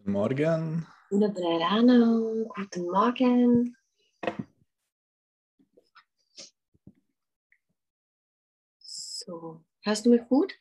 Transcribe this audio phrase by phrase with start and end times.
[0.00, 0.86] Guten Morgen.
[1.10, 3.76] Ráno, guten Morgen.
[8.78, 10.54] So, hörst du mich gut?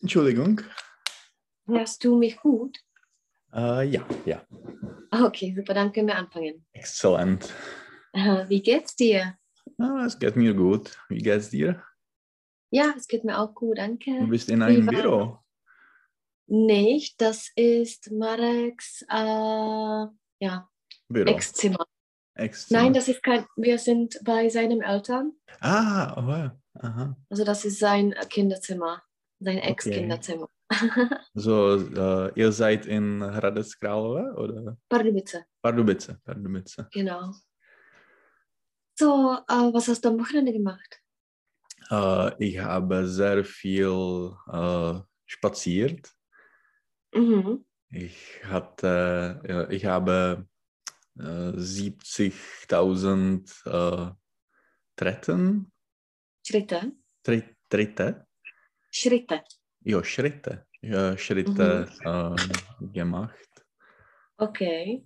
[0.00, 0.62] Entschuldigung.
[1.66, 2.78] Hörst du mich gut?
[3.52, 4.42] Äh, ja, ja.
[5.10, 6.64] Okay, super, dann können wir anfangen.
[6.72, 7.52] Exzellent.
[8.14, 9.36] Äh, Wie geht's dir?
[9.76, 10.96] Ah, es geht mir gut.
[11.10, 11.84] Wie geht's dir?
[12.70, 14.18] Ja, es geht mir auch gut, danke.
[14.18, 15.40] Du bist in einem Büro.
[16.50, 20.06] Nicht, das ist Mareks äh,
[20.40, 20.68] ja.
[21.12, 21.86] Ex-Zimmer.
[22.34, 22.82] Ex-Zimmer.
[22.82, 25.32] Nein, das ist kein, wir sind bei seinen Eltern.
[25.60, 27.16] Ah, oh, aha.
[27.28, 29.02] Also das ist sein Kinderzimmer,
[29.40, 30.48] sein Ex-Kinderzimmer.
[31.34, 33.82] So, äh, ihr seid in Hradec
[34.36, 36.18] oder Pardubice, Pardubice?
[36.22, 36.86] Pardubice.
[36.92, 37.32] genau.
[38.98, 41.00] So, äh, was hast du am Wochenende gemacht?
[41.90, 46.12] Äh, ich habe sehr viel äh, spaziert.
[47.14, 47.64] Mhm.
[47.90, 50.46] Ich hatte, ich habe
[51.18, 54.12] äh, 70.000 äh,
[54.96, 55.72] Tritten,
[56.46, 56.92] Schritte.
[57.22, 58.26] Tri Tritte,
[58.90, 59.42] Schritte.
[59.80, 62.36] ja, Schritte, ja, Schritte äh,
[62.92, 63.64] gemacht.
[64.36, 65.04] Okay.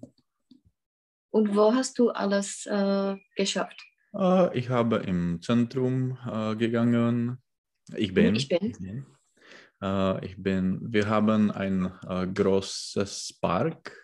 [1.31, 3.81] Und wo hast du alles äh, geschafft?
[4.15, 7.41] Äh, ich habe im Zentrum äh, gegangen.
[7.97, 8.35] Ich bin.
[8.35, 8.75] ich bin.
[8.85, 9.03] Äh,
[10.23, 10.93] ich bin.
[10.93, 13.99] Wir haben ein äh, großes Park,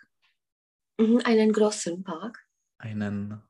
[1.00, 2.38] Mhm, einen großen Park.
[2.78, 3.42] einen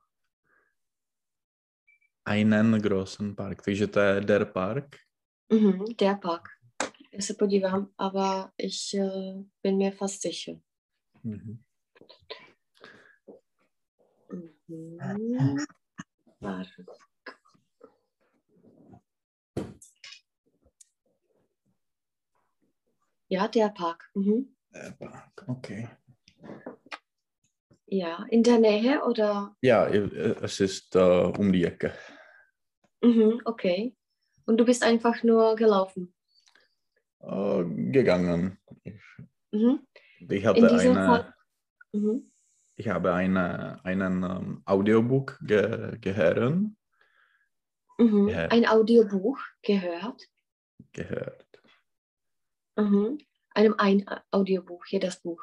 [2.25, 3.63] einen großen Park.
[3.63, 4.99] Takže to je der Park.
[5.49, 6.49] Mhm, der Park.
[7.11, 10.61] Já se podívám, aber ich äh, bin mir fast sicher.
[11.23, 11.63] Mhm.
[14.29, 15.57] Mhm.
[16.39, 16.67] Park.
[23.29, 24.09] Ja, der Park.
[24.15, 24.55] Mhm.
[24.73, 25.87] Der Park, okay.
[27.85, 29.55] Ja, in der Nähe oder?
[29.61, 31.93] Ja, es ist äh, um die Ecke.
[33.01, 33.95] Mhm, okay.
[34.45, 36.13] Und du bist einfach nur gelaufen.
[37.21, 38.57] Äh, gegangen.
[38.83, 38.95] Ich,
[39.51, 39.79] Mhm.
[40.29, 41.33] ich hatte eine.
[41.91, 42.31] Mhm.
[42.75, 46.61] ich habe eine, einen ähm, Audiobook ge gehört.
[47.97, 48.29] Mhm.
[48.49, 50.27] Ein Audiobuch gehört.
[50.93, 51.48] gehört.
[52.79, 53.17] Mhm.
[53.53, 55.41] Einem ein Audiobuch, jedes Buch.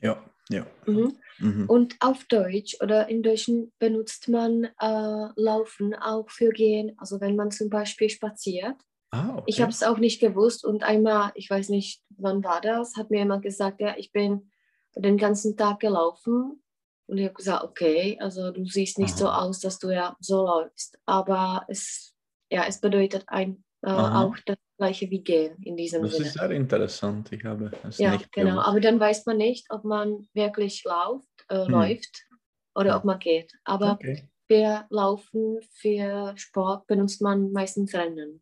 [0.00, 0.66] Ja, ja.
[0.86, 1.18] Mhm.
[1.38, 1.68] Mhm.
[1.68, 6.94] Und auf Deutsch oder in Deutschen benutzt man äh, Laufen auch für Gehen.
[6.98, 8.76] Also wenn man zum Beispiel spaziert.
[9.10, 9.44] Ah, okay.
[9.46, 13.10] Ich habe es auch nicht gewusst und einmal, ich weiß nicht, wann war das, hat
[13.10, 14.50] mir jemand gesagt, ja, ich bin
[14.94, 16.62] den ganzen Tag gelaufen.
[17.06, 19.46] Und ich habe gesagt, okay, also du siehst nicht so Aha.
[19.46, 20.98] aus, dass du ja so läufst.
[21.06, 22.14] Aber es,
[22.50, 26.26] ja, es bedeutet ein, äh, auch das gleiche wie Gehen in diesem Das Sinne.
[26.26, 27.32] ist sehr interessant.
[27.32, 28.50] Ich habe es Ja, nicht genau.
[28.50, 28.66] gewusst.
[28.68, 31.70] Aber dann weiß man nicht, ob man wirklich läuft, äh, Hm.
[31.72, 32.26] läuft
[32.74, 32.98] oder Hm.
[32.98, 33.52] ob man geht.
[33.64, 34.28] Aber Okay.
[34.50, 38.40] für Laufen, für Sport benutzt man meistens Rennen.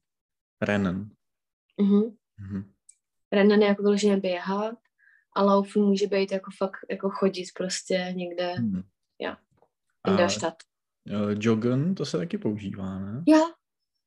[0.62, 1.16] Rennen.
[1.78, 2.16] Mhm.
[2.38, 2.72] Mhm.
[3.32, 4.78] Rennen jako vyloženě běhat
[5.32, 8.82] a laufen může být jako fakt jako chodit prostě někde Mhm.
[10.08, 10.56] in der A Stadt.
[11.06, 13.25] äh, Joggen, to se taky používá, ne?
[13.28, 13.41] Ja,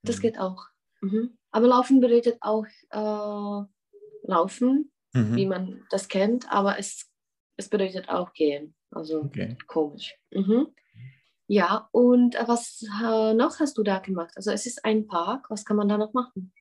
[0.06, 0.63] das geht auch.
[1.02, 1.38] Mhm.
[1.52, 3.66] Aber Laufen bedeutet auch äh,
[4.28, 5.36] Laufen, Mhm.
[5.36, 7.10] wie man das kennt, aber es,
[7.58, 8.76] es bedeutet auch Gehen.
[8.92, 9.58] Also Okay.
[9.68, 10.16] Komisch.
[10.32, 10.68] Mhm.
[11.48, 14.32] Ja, und äh, was äh, noch hast du da gemacht?
[14.36, 16.54] Also es ist ein Park, was kann man da noch machen?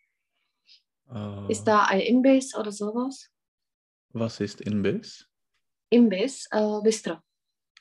[1.11, 3.29] Äh, Ist da ein Imbiss oder sowas?
[4.15, 5.29] Was ist Imbiss?
[5.91, 7.19] Imbiss, äh, Bistro.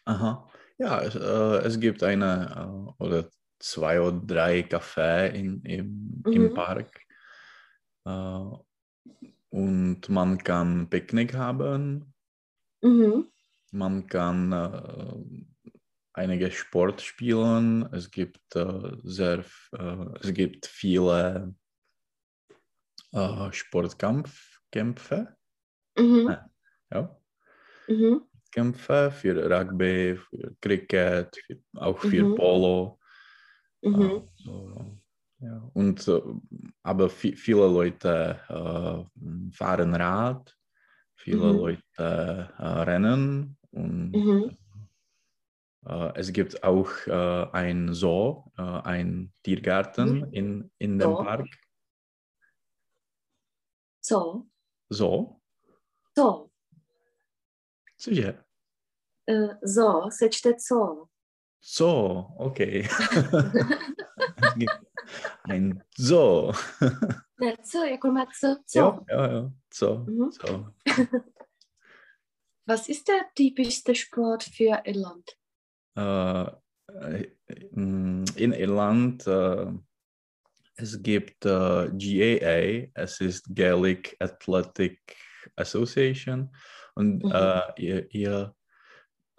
[0.05, 0.49] Aha.
[0.77, 3.29] Ja, es, äh, es gibt eine äh, oder
[3.59, 6.53] zwei oder drei Cafés in, im, im Mhm.
[6.53, 7.01] Park.
[8.05, 8.41] Äh,
[9.49, 12.13] und man kann Picknick haben,
[12.83, 13.27] Mhm.
[13.71, 15.45] man kann äh,
[16.13, 17.87] einige Sport spielen.
[17.93, 19.43] Es gibt äh, sehr,
[19.73, 21.55] äh, es gibt viele
[23.13, 25.35] äh, Sportkämpfe.
[25.97, 26.27] Mhm.
[26.27, 26.49] Ja.
[26.91, 27.17] Ja.
[27.87, 28.21] Mhm.
[28.51, 32.35] Kämpfe für Rugby, für Cricket, für, auch für Mhm.
[32.35, 32.99] Polo.
[33.81, 34.01] Mhm.
[34.01, 34.85] Äh, so,
[35.39, 35.69] ja.
[35.73, 36.21] Und, äh,
[36.83, 40.57] aber vi- viele Leute äh, fahren Rad,
[41.15, 41.59] viele Mhm.
[41.59, 41.83] Leute
[42.57, 44.57] äh, rennen und Mhm.
[45.85, 50.33] äh, es gibt auch äh, ein Zoo, äh, ein Tiergarten Mhm.
[50.33, 51.23] in, in dem Zoo?
[51.23, 51.47] Park.
[54.01, 54.47] So,
[54.91, 55.41] Zoo?
[56.15, 56.51] so.
[57.97, 58.43] Cože?
[59.61, 61.09] So, se čte co.
[61.61, 62.87] Zoo, okay.
[65.49, 66.51] Ein Zoo.
[67.39, 68.55] Ne, Zoo, jako má Zoo.
[68.67, 68.79] Zoo.
[68.79, 69.51] Jo, jo, jo.
[69.73, 69.97] Zoo.
[69.97, 70.31] Mhm.
[70.31, 70.65] Zoo.
[72.65, 75.37] Was ist der typischste Sport für Irland?
[75.95, 76.51] Äh,
[77.71, 79.67] in Irland äh,
[80.75, 85.15] es gibt äh, GAA, es ist Gaelic Athletic
[85.55, 86.53] Association
[86.95, 87.31] und Mhm.
[87.77, 88.55] ihr, ihr,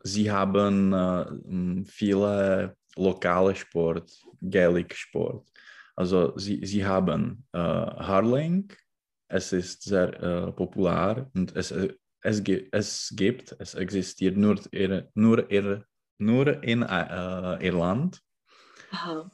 [0.03, 4.11] sie haben äh, viele lokale Sport,
[4.41, 5.49] Gaelic Sport.
[5.97, 8.73] Also sie, sie haben äh, Hurling,
[9.29, 11.93] es ist sehr äh, populär und es, äh,
[12.23, 12.43] es,
[12.73, 14.61] es gibt, es existiert nur,
[15.15, 15.85] nur,
[16.19, 18.21] nur in äh, Irland.
[18.91, 19.31] Aha.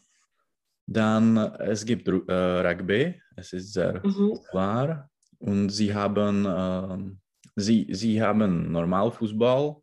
[0.86, 4.30] Dann äh, es gibt äh, Rugby, es ist sehr Mhm.
[4.30, 5.08] populär
[5.38, 7.20] und sie haben, ähm,
[7.56, 9.76] sie, sie haben Normalfußball,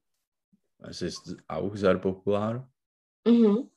[0.82, 2.68] es ist auch sehr populär,
[3.26, 3.70] Mhm.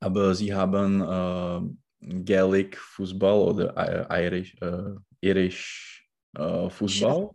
[0.00, 3.76] aber sie haben äh, Gaelic Fußball oder
[4.10, 7.30] äh, Irish, äh, Irish äh, Fußball.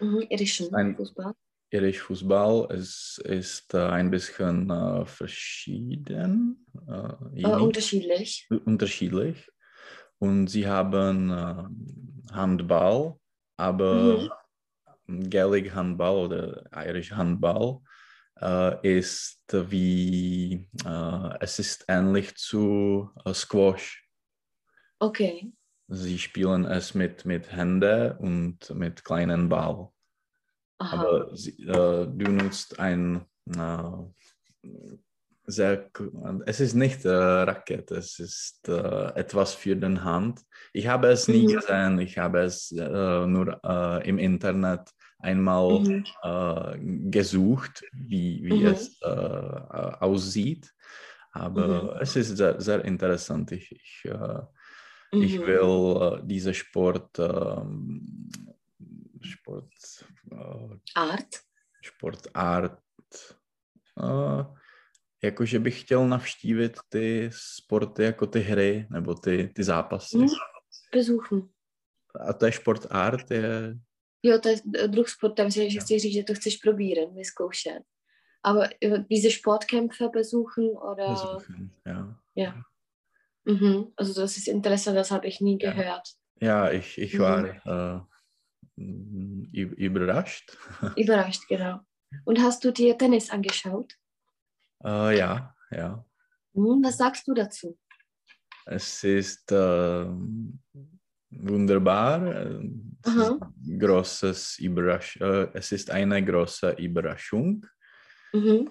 [0.00, 0.22] Mhm.
[0.30, 1.34] Irischen Ein- Fußball.
[1.70, 7.12] Irish Fußball es ist äh, ein bisschen äh, verschieden, äh,
[7.44, 7.60] unique.
[7.60, 8.48] unterschiedlich.
[8.64, 9.50] unterschiedlich.
[10.20, 11.30] Und sie haben
[12.32, 13.18] Handball,
[13.56, 14.28] aber
[15.06, 17.80] Gaelic Handball oder Irish Handball
[18.82, 24.08] ist wie, äh, es ist ähnlich zu äh, Squash.
[25.00, 25.52] Okay.
[25.88, 29.88] Sie spielen es mit, mit Händen und mit kleinen Ball.
[30.78, 30.96] Aha.
[30.96, 34.68] Aber sie, äh, du nutzt ein äh,
[35.46, 35.90] sehr,
[36.44, 40.42] es ist nicht äh, Racket, es ist äh, etwas für den Hand.
[40.74, 41.54] Ich habe es nie Mhm.
[41.54, 46.04] gesehen, ich habe es äh, nur äh, im Internet einmal Mhm.
[46.22, 46.78] äh,
[47.10, 48.66] gesucht, wie, wie Mhm.
[48.66, 50.72] es äh, äh, aussieht.
[51.32, 52.00] Aber Mhm.
[52.00, 53.52] es ist sehr, sehr interessant.
[53.52, 54.42] Ich, ich, äh,
[55.12, 55.46] ich Mhm.
[55.46, 58.30] will äh, diese Sport, ähm,
[59.22, 59.72] Sport,
[60.32, 61.40] äh, Art.
[61.80, 62.82] sportart,
[63.96, 64.44] uh,
[65.22, 70.18] jakože bych chtěl navštívit ty sporty jako ty hry nebo ty, ty zápasy.
[70.18, 70.28] Mhm.
[70.92, 71.48] Besuchen.
[72.20, 73.74] A to je sportart, je...
[74.22, 74.56] Jo, to je
[74.88, 77.82] druh sportem, že že chci říct, že to chceš probírat, vyzkoušet.
[78.42, 81.06] Aber äh, diese Sportkämpfe besuchen oder...
[81.08, 81.70] Besuchen,
[82.34, 82.54] ja.
[83.44, 83.92] Mhm.
[83.96, 85.70] Also das ist interessant, das habe ich nie Ja.
[85.72, 86.08] gehört.
[86.40, 87.18] Ja, ich, ich Mhm.
[87.22, 88.00] war äh,
[88.76, 90.56] mm, ü- überrascht.
[90.96, 91.80] Überrascht, genau.
[92.24, 93.94] Und hast du dir Tennis angeschaut?
[94.84, 96.04] Äh, ja, ja.
[96.54, 97.78] Hm, was sagst du dazu?
[98.66, 100.06] Es ist äh,
[101.30, 102.22] wunderbar.
[103.04, 103.40] Es ist,
[103.78, 107.66] großes Überrasch äh, es ist eine große Überraschung.
[108.32, 108.70] Mhm.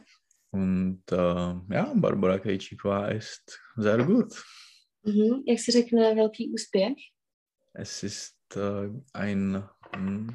[0.51, 4.33] Und äh, ja, Barbara Krejčíková ist sehr gut.
[5.03, 5.43] Mhm.
[5.47, 6.97] Jak se řekne velký úspěch?
[7.73, 9.63] Es ist äh, ein
[9.97, 10.29] mm,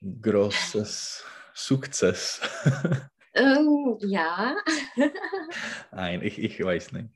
[0.00, 1.24] großes
[1.54, 2.40] Success.
[3.36, 4.54] Ähm, ja.
[5.92, 7.08] Nein, ich, ich weiß nicht.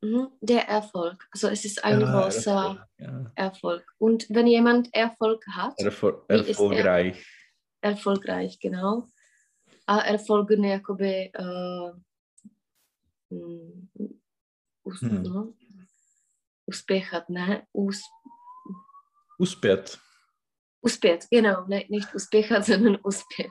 [0.00, 0.28] Mhm.
[0.40, 1.26] Der Erfolg.
[1.32, 3.32] Also es ist ein Ja, großer Erfolg, ja.
[3.34, 3.94] Erfolg.
[3.98, 6.48] Und wenn jemand Erfolg hat, Erfol ist er?
[6.48, 7.26] erfolgreich.
[7.80, 9.08] erfolgreich, genau.
[9.86, 11.92] A erfolg jakoby uh,
[13.30, 13.88] mm,
[14.84, 15.22] us, Hmm.
[15.22, 15.54] no,
[16.66, 17.66] uspěchat, ne?
[17.72, 18.00] Us,
[19.38, 19.98] Uspět.
[20.82, 21.66] uspět, genau.
[21.66, 23.50] Ne, nicht uspěchat, sondern uspět.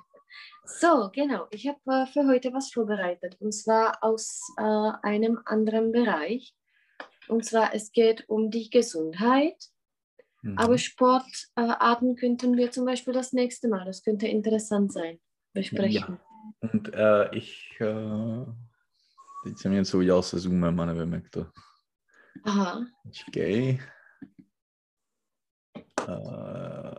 [0.67, 1.47] So, genau.
[1.51, 3.37] Ich habe äh, für heute was vorbereitet.
[3.39, 6.53] Und zwar aus äh, einem anderen Bereich.
[7.27, 9.55] Und zwar, es geht um die Gesundheit.
[10.41, 10.57] Mhm.
[10.57, 15.19] Aber Sportarten könnten wir zum Beispiel das nächste Mal, das könnte interessant sein,
[15.53, 16.19] besprechen.
[16.59, 18.45] Und äh, ich, äh,
[19.43, 21.47] teď jsem něco udělal se Zoomem a nevím, jak to.
[22.43, 22.85] Aha.
[23.03, 23.79] Počkej.
[26.07, 26.93] Uh,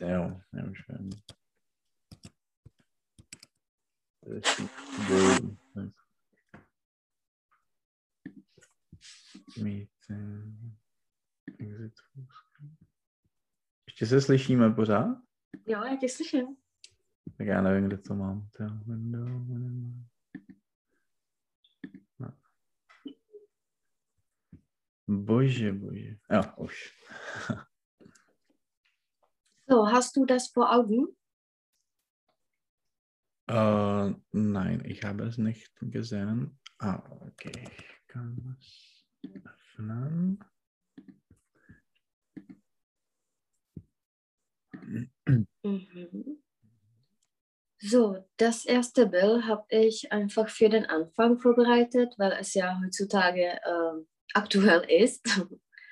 [0.00, 0.40] jo,
[4.36, 4.70] Exit.
[13.86, 15.16] Ještě se slyšíme pořád?
[15.66, 16.56] Jo, já tě slyším.
[17.38, 18.48] Tak já nevím, kde to mám.
[22.18, 22.32] No.
[25.08, 26.16] Bože, bože.
[26.30, 26.94] Jo, už.
[29.70, 31.17] So, hast du das vor Augen?
[33.50, 36.58] Uh, nein, ich habe es nicht gesehen.
[36.78, 37.52] Ah, okay.
[37.78, 39.06] Ich kann es
[39.44, 40.38] öffnen.
[45.62, 46.42] Mhm.
[47.80, 53.52] So, das erste Bild habe ich einfach für den Anfang vorbereitet, weil es ja heutzutage
[53.52, 55.26] äh, aktuell ist.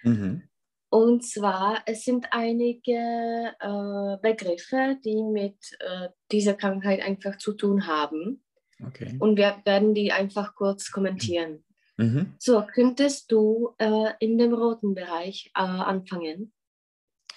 [0.03, 0.49] Mhm.
[0.89, 7.87] Und zwar, es sind einige äh, Begriffe, die mit äh, dieser Krankheit einfach zu tun
[7.87, 8.43] haben.
[8.85, 9.17] Okay.
[9.19, 11.65] Und wir werden die einfach kurz kommentieren.
[11.97, 12.35] Mhm.
[12.39, 16.53] So, könntest du äh, in dem roten Bereich äh, anfangen?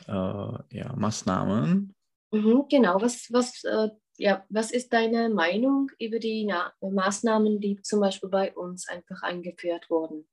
[0.08, 1.94] Äh, ja, Maßnahmen.
[2.32, 7.82] Mhm, genau, was, was, äh, ja, was ist deine Meinung über die Na Maßnahmen, die
[7.82, 10.28] zum Beispiel bei uns einfach eingeführt wurden?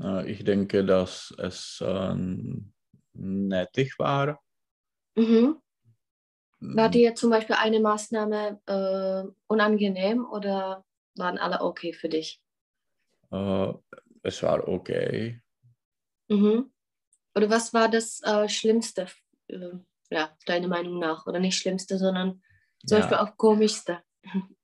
[0.00, 2.14] Äh, ich denke, dass es äh,
[3.14, 4.40] nötig war.
[5.16, 5.60] Mhm.
[6.60, 10.84] War dir zum Beispiel eine Maßnahme äh, unangenehm oder
[11.16, 12.42] waren alle okay für dich?
[13.30, 13.72] Äh,
[14.22, 15.40] es war okay.
[16.28, 16.70] Mhm.
[17.34, 19.06] Oder was war das äh, Schlimmste,
[19.48, 19.70] äh,
[20.10, 21.26] ja, deiner Meinung nach?
[21.26, 22.42] Oder nicht Schlimmste, sondern
[22.84, 23.06] zum Ja.
[23.06, 24.02] Beispiel auch Komischste?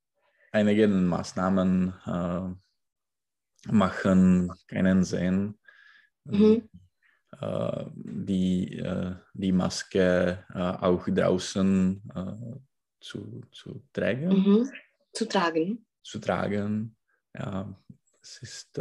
[0.52, 2.63] Einige Maßnahmen äh,
[3.70, 5.58] machen keinen Sinn.
[6.24, 6.68] Mhm.
[7.40, 12.02] Äh, die, äh, die Maske äh, auch draußen
[13.00, 14.28] zu, zu tragen.
[14.28, 14.70] Mhm.
[15.12, 15.84] Zu tragen.
[16.02, 16.96] zu tragen.
[17.36, 17.74] Ja,
[18.22, 18.78] es ist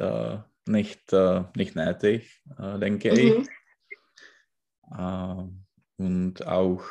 [0.65, 1.11] nicht,
[1.55, 2.41] nicht nötig,
[2.79, 3.17] denke Mhm.
[3.17, 3.49] ich.
[5.97, 6.83] Und auch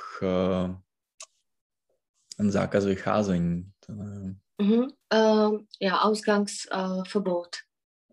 [2.39, 3.73] ein zákaz vycházení.
[3.83, 4.41] To nevím.
[4.59, 4.93] Mhm.
[5.11, 7.65] Ähm, ja, Ausgangsverbot.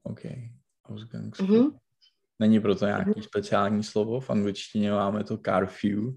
[0.04, 0.22] OK,
[0.86, 1.40] ausgangs.
[1.40, 1.78] Mhm.
[2.40, 6.14] Není proto nějaký speciální slovo, v angličtině máme to curfew.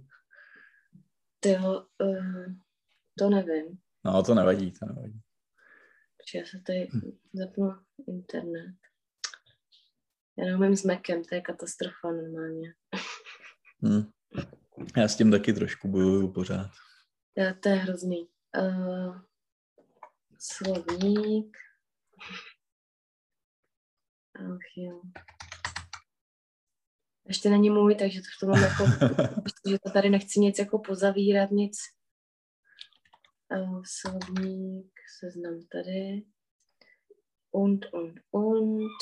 [1.40, 2.54] To, äh,
[3.18, 3.78] to nevím.
[4.04, 5.20] No, to nevadí, to nevadí.
[6.16, 6.88] Protože já se tady
[7.32, 7.72] zapnu
[8.08, 8.76] internet.
[10.38, 12.74] Já neumím s Macem, to je katastrofa normálně.
[13.84, 14.10] Hm.
[14.96, 16.70] Já s tím taky trošku bojuju pořád.
[17.36, 18.28] Ja, to je hrozný.
[18.58, 19.20] Uh,
[20.38, 21.56] slovník.
[24.34, 25.02] Ach jo.
[27.26, 28.84] Ještě není můj, takže to v tom mám jako,
[29.68, 31.78] že to tady nechci nic jako pozavírat, nic.
[33.50, 36.26] Uh, slovník, seznam tady.
[37.50, 38.98] Und, und, und.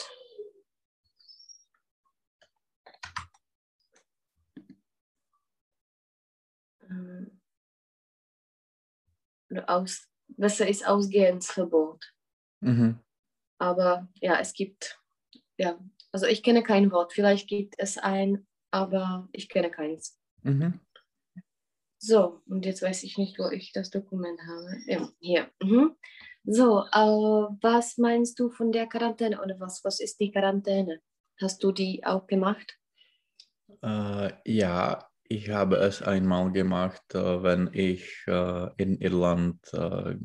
[9.51, 12.05] Oder aus, besser ist Ausgehensverbot.
[12.61, 13.01] Mhm.
[13.59, 15.00] Aber ja, es gibt,
[15.61, 15.79] ja,
[16.11, 17.13] also ich kenne kein Wort.
[17.13, 20.19] Vielleicht gibt es ein, aber ich kenne keins.
[20.43, 20.81] Mhm.
[21.99, 24.79] So, und jetzt weiß ich nicht, wo ich das Dokument habe.
[24.87, 25.51] Ja, hier.
[25.63, 25.97] Mhm.
[26.45, 31.03] So, äh, was meinst du von der Quarantäne oder was, was ist die Quarantäne?
[31.39, 32.79] Hast du die auch gemacht?
[33.83, 40.17] Äh, ja, ich habe es einmal gemacht, äh, wenn ich äh, in Irland äh,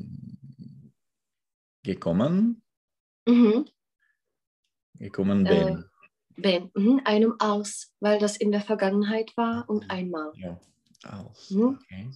[1.82, 2.62] gekommen,
[3.28, 3.66] Mhm.
[4.98, 5.76] Gekommen Äh,
[6.36, 6.70] bin.
[6.74, 7.00] Mhm.
[7.04, 10.32] einem aus, weil das in der Vergangenheit war und einmal.
[10.36, 10.58] Ja,
[11.04, 11.50] als.
[11.50, 11.78] Mhm.
[11.82, 12.10] Okay.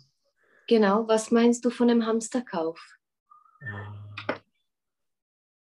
[0.67, 2.81] Genau, was meinst du von dem Hamsterkauf?
[3.61, 4.35] Äh,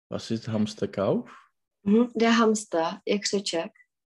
[0.09, 1.29] was ist Hamsterkauf?
[1.83, 2.11] Mhm.
[2.15, 3.71] Der Hamster, Extra-Check.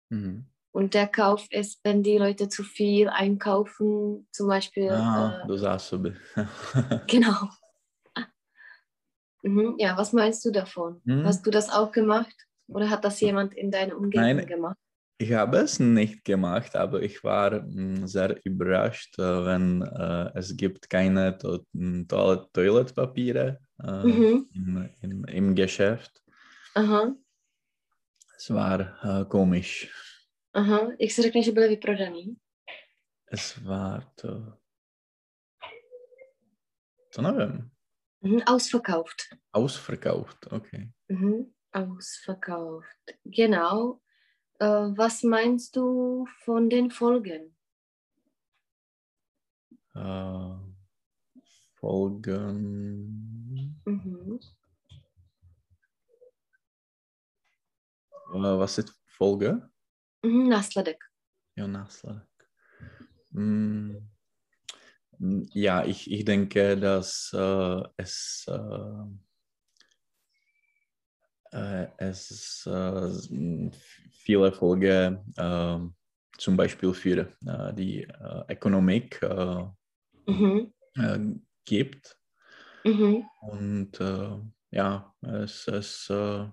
[0.10, 0.46] Mhm.
[0.74, 4.90] Und der Kauf ist, wenn die Leute zu viel einkaufen, zum Beispiel.
[4.90, 6.14] Ah, Äh, do zásoby.
[7.08, 7.50] genau.
[9.44, 9.76] Mhm.
[9.80, 11.02] Ja, was meinst du davon?
[11.04, 11.26] Mhm.
[11.26, 12.36] Hast du das auch gemacht?
[12.74, 14.46] Oder hat das jemand in deiner Umgebung Nein.
[14.46, 14.78] gemacht?
[15.18, 20.56] Ich habe es nicht gemacht, aber ich war mh, sehr überrascht, äh, wenn äh, es
[20.58, 21.60] gibt keine to
[22.08, 24.50] to Toiletpapiere äh, Mhm.
[24.56, 26.22] im, im, im Geschäft.
[26.76, 27.14] Aha,
[28.38, 29.92] Es war äh, komisch.
[30.54, 30.92] aha.
[31.00, 32.36] Jak se řekne, že byly vyprodaný?
[33.32, 34.54] Es war to...
[37.14, 37.70] To nevím.
[38.24, 38.42] Mhm.
[38.48, 39.22] Ausverkauft.
[39.54, 40.90] Ausverkauft, okay.
[41.10, 41.52] Mhm.
[41.72, 43.18] Ausverkauft.
[43.26, 44.02] Genau.
[44.60, 47.56] Äh, was meinst du von den Folgen?
[49.96, 50.56] Äh,
[51.80, 53.42] Folgen...
[53.86, 54.40] Mhm.
[58.34, 59.70] Äh, was ist Folge?
[60.24, 60.48] Mhm.
[60.50, 61.04] Následek.
[61.56, 62.28] Ja, následek.
[63.32, 63.98] Mm,
[65.18, 69.06] mm, Ja, ich, ich denke, dass äh, es, äh,
[71.98, 73.72] es äh,
[74.12, 75.80] viele Folgen äh,
[76.38, 79.66] zum Beispiel für äh, die äh, Ökonomik äh,
[80.28, 80.74] Mhm.
[80.96, 81.20] äh,
[81.66, 82.18] gibt.
[82.86, 83.26] Mhm.
[83.42, 84.38] Und äh,
[84.72, 86.48] ja, es, es, äh,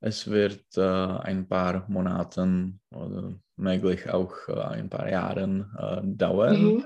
[0.00, 6.84] es wird äh, ein paar Monaten oder möglich auch äh, ein paar Jahren äh, dauern.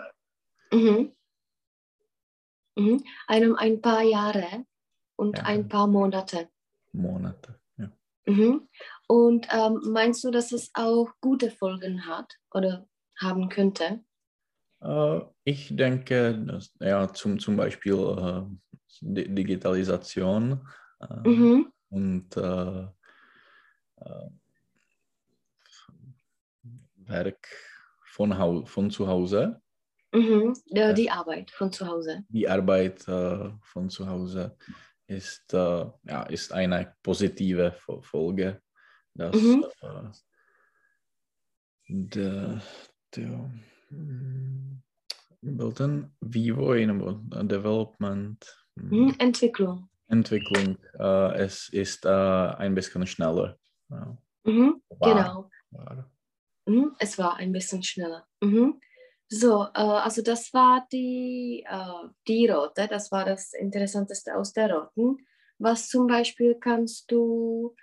[0.70, 0.78] Mhm.
[0.78, 1.12] Mhm.
[2.76, 3.04] Mhm.
[3.26, 4.64] Einem ein paar Jahre
[5.16, 5.44] und Ja.
[5.44, 6.48] ein paar Monate.
[6.92, 7.58] Monate.
[7.76, 7.90] Ja.
[8.26, 8.68] Mhm.
[9.06, 12.86] Und ähm, meinst du, dass es auch gute Folgen hat oder
[13.20, 14.00] haben könnte?
[14.80, 18.42] Äh, ich denke, dass, ja, zum, zum Beispiel äh,
[19.00, 20.66] Di- Digitalisation
[21.00, 21.72] äh, Mhm.
[21.90, 22.82] und äh,
[23.96, 24.28] äh,
[26.96, 27.48] Werk
[28.04, 29.60] von, Hau von zu Hause,
[30.10, 30.54] Mhm.
[30.96, 32.24] Die Arbeit von zu Hause.
[32.30, 34.56] die Arbeit von zu Hause
[35.12, 38.62] ist, äh, ja, ist eine positive Fo- Folge.
[39.14, 39.64] Dass, Mhm.
[39.80, 40.10] äh,
[41.88, 42.62] der,
[43.16, 43.50] der,
[43.90, 44.82] mm,
[45.40, 46.88] Building Vivo in
[47.48, 48.44] Development
[48.76, 49.14] mm, Mhm.
[49.18, 49.88] Entwicklung.
[50.08, 53.58] Entwicklung, äh, es ist äh, ein bisschen schneller.
[53.90, 54.82] Ja, Mhm.
[54.90, 55.50] war- Genau.
[55.70, 56.10] war.
[56.66, 56.94] Mhm.
[56.98, 58.26] Es war ein bisschen schneller.
[58.42, 58.80] Mhm.
[59.30, 64.72] So, äh, also das war die, äh, die rote, das war das Interessanteste aus der
[64.72, 65.18] roten.
[65.58, 67.74] Was zum Beispiel kannst du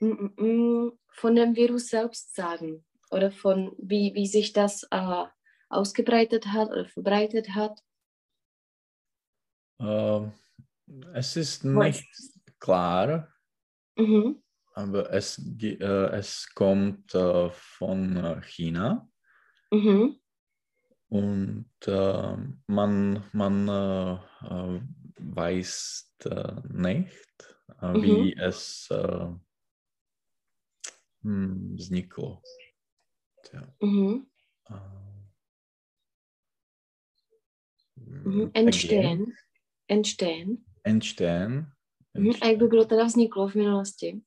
[0.00, 2.84] mm, mm, mm, von dem Virus selbst sagen?
[3.10, 5.24] Oder von wie, wie sich das äh,
[5.70, 7.80] ausgebreitet hat oder verbreitet hat?
[9.80, 10.28] Äh,
[11.14, 11.86] es ist Was?
[11.86, 12.06] nicht
[12.58, 13.28] klar,
[13.96, 14.42] Mhm.
[14.74, 15.76] aber es, äh,
[16.16, 19.08] es kommt äh, von äh, China
[19.72, 20.16] Mhm.
[21.08, 22.36] und äh,
[22.66, 24.80] man, man äh,
[25.18, 29.28] weiß äh, nicht, äh, wie es äh,
[31.22, 32.42] hm, vzniklo.
[33.44, 34.26] Tja, Mhm.
[37.96, 38.50] Mhm.
[38.54, 39.36] again, Entstehen.
[39.88, 40.64] Entstehen.
[40.84, 41.72] Entstehen.
[42.14, 42.32] Mhm.
[42.42, 44.22] A jak by bylo teda vzniklo v minulosti?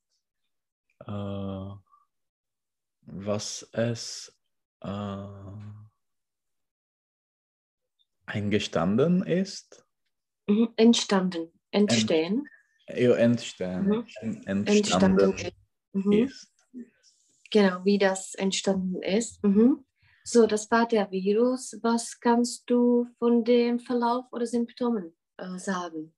[1.08, 1.78] äh,
[3.08, 4.35] was es
[4.86, 5.28] äh,
[8.26, 9.86] eingestanden ist.
[10.48, 10.70] Mhm.
[10.76, 11.52] Entstanden.
[11.72, 12.48] Entstehen.
[12.88, 13.88] Ja, entstehen.
[13.88, 14.06] Mhm.
[14.46, 15.54] Entstanden Entstanden ist.
[15.94, 16.12] Mhm.
[16.12, 16.52] ist.
[17.52, 19.44] Genau, wie das entstanden ist.
[19.44, 19.86] Mhm.
[20.24, 21.78] So, das war der Virus.
[21.82, 26.14] Was kannst du von dem Verlauf oder Symptomen äh, sagen?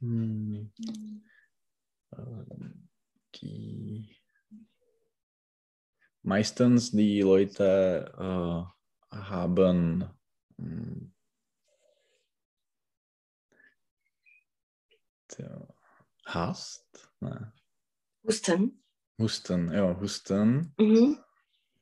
[0.00, 0.72] Hm.
[2.12, 2.18] Äh,
[3.36, 4.23] Die
[6.24, 10.08] meistens die Leute äh, haben
[10.58, 11.12] hm,
[15.28, 15.66] tja,
[16.26, 17.52] Hast, ne?
[18.26, 18.82] Husten.
[19.20, 21.18] Husten, ja, Husten Mhm.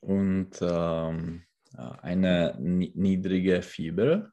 [0.01, 1.43] und ähm,
[1.75, 4.31] eine ni- niedrige Fieber,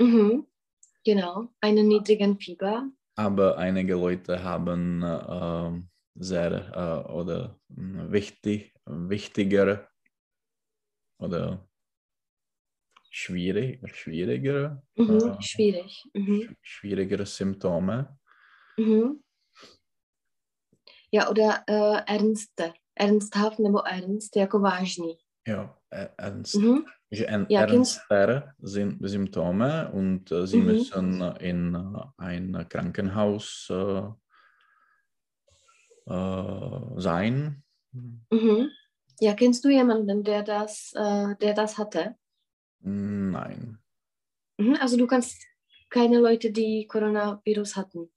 [0.00, 0.46] Mhm.
[1.04, 2.90] Genau, einen niedrigen Fieber.
[3.16, 5.82] aber einige Leute haben äh,
[6.14, 6.52] sehr
[7.06, 9.88] äh, oder mh, wichtig, wichtiger
[11.18, 11.68] oder
[13.10, 15.36] schwierig, schwierigere, Mhm.
[15.38, 16.02] äh, Schwierig.
[16.14, 16.40] Mhm.
[16.40, 18.18] sch- schwierigere Symptome.
[18.78, 19.22] Mhm.
[21.12, 22.74] Ja, oder äh, ernster.
[22.96, 25.18] Ernsthaft nebo ernst, jako vážný.
[25.46, 26.84] Ja, äh, ernst, Mhm.
[27.10, 30.64] en- Ja, Kind- ernster Sym Symptome und äh, sie Mhm.
[30.66, 31.76] müssen in
[32.18, 33.68] ein Krankenhaus
[36.06, 37.62] äh, sein.
[38.30, 38.70] Mhm.
[39.20, 42.16] Ja, kennst du jemanden, der das, äh, der das hatte?
[42.80, 43.78] Nein,
[44.58, 44.76] Mhm.
[44.80, 45.42] Also du kannst
[45.90, 48.10] keine Leute, die Coronavirus hatten.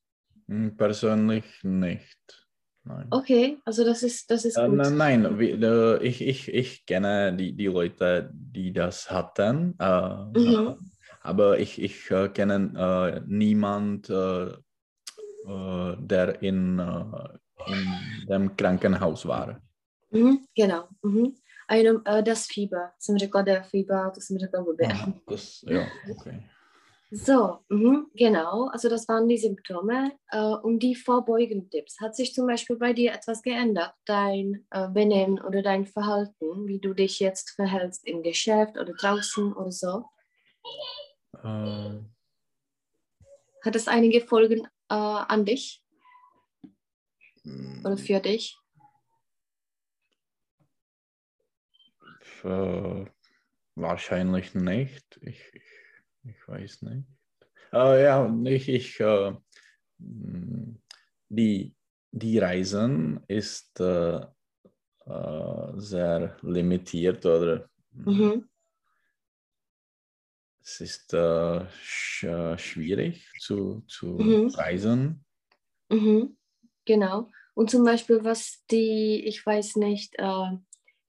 [0.48, 2.48] Hm, persönlich nicht.
[2.84, 3.08] Nein.
[3.12, 4.78] Okay, also das ist, das ist Äh, gut.
[4.78, 10.78] nein, äh, ich, ich, ich kenne die, die Leute, die das hatten, äh, Mhm.
[11.22, 14.62] aber ich, ich äh, kenne äh, niemand, der
[16.42, 16.80] in,
[17.66, 19.62] in dem Krankenhaus war.
[20.12, 20.46] Mhm.
[20.56, 20.88] Genau.
[21.04, 21.36] Mhm.
[21.70, 22.92] Jenom äh, das Fieber.
[23.00, 24.88] Jsem řekla der Fieber, to jsem řekla blbě.
[24.88, 26.44] Aha, das, ja, okay.
[27.12, 28.70] So, mhm, genau.
[28.74, 30.12] Also das waren die Symptome.
[30.32, 32.00] Äh, und die Vorbeugentipps.
[32.02, 33.94] Hat sich zum Beispiel bei dir etwas geändert?
[34.06, 39.54] Dein äh, Benehmen oder dein Verhalten, wie du dich jetzt verhältst im Geschäft oder draußen
[39.54, 40.06] oder so?
[43.64, 45.84] Hat es einige Folgen an dich
[47.84, 48.58] oder für dich?
[52.44, 53.06] äh,
[53.76, 55.20] wahrscheinlich nicht.
[55.22, 55.64] Ich, ich,
[56.24, 57.08] ich weiß nicht.
[57.74, 59.34] Äh, ja, ich, ich äh,
[60.00, 60.76] mh,
[61.30, 61.76] die,
[62.12, 64.20] die Reisen ist äh,
[65.06, 68.48] äh, sehr limitiert oder Mhm.
[70.62, 74.48] es ist äh, sch äh, schwierig zu, zu Mhm.
[74.50, 75.26] reisen.
[75.90, 76.38] Mhm.
[76.86, 77.30] Genau.
[77.58, 80.58] Und zum Beispiel, was die, ich weiß nicht, äh,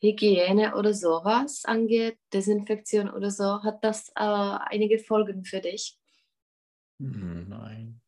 [0.00, 4.22] Hygiene oder sowas angeht, Desinfektion oder so, hat das äh,
[4.70, 5.98] einige Folgen für dich?
[7.00, 8.00] Hm, Nein.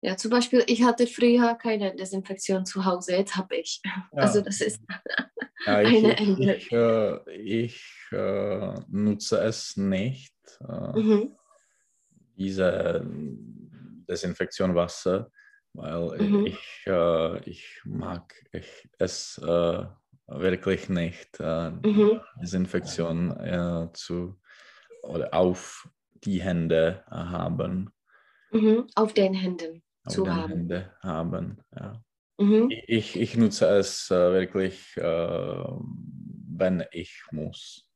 [0.00, 3.80] Ja, zum Beispiel, ich hatte früher keine Desinfektion zu Hause, jetzt habe ich.
[3.84, 4.08] Ja.
[4.12, 4.80] Also das ist
[5.66, 6.56] Ja, ich, eine ich, Änderung.
[6.56, 10.34] ich, äh, ich äh, nutze es nicht,
[10.68, 11.36] äh, Mhm.
[12.36, 13.06] diese
[14.08, 15.30] Desinfektion Wasser,
[15.74, 16.46] weil Mhm.
[16.46, 19.84] ich, äh, ich mag ich, es äh,
[20.26, 22.20] wirklich nicht, äh, Mhm.
[22.40, 24.40] Desinfektion äh, zu
[25.02, 25.88] oder auf
[26.24, 27.90] die Hände äh, haben,
[28.52, 28.86] Mhm.
[28.96, 30.48] Auf den Händen auf zu den haben.
[30.50, 31.62] Hände haben.
[31.76, 32.02] Ja.
[32.38, 32.68] Mhm.
[32.86, 37.86] Ich, ich nutze es äh, wirklich, äh, wenn ich muss.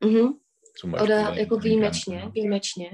[0.00, 0.40] Mhm.
[0.76, 2.90] Zum Beispiel Oder jako výjimečně, výjimečně.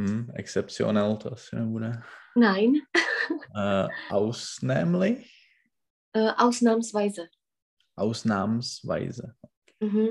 [0.00, 1.92] Hm, exceptionell, to asi nebude.
[2.36, 2.72] Nein,
[3.56, 5.30] Äh, ausnehmlich,
[6.16, 7.28] äh, ausnahmsweise.
[7.96, 9.34] ausnahmsweise.
[9.80, 10.06] Mhm.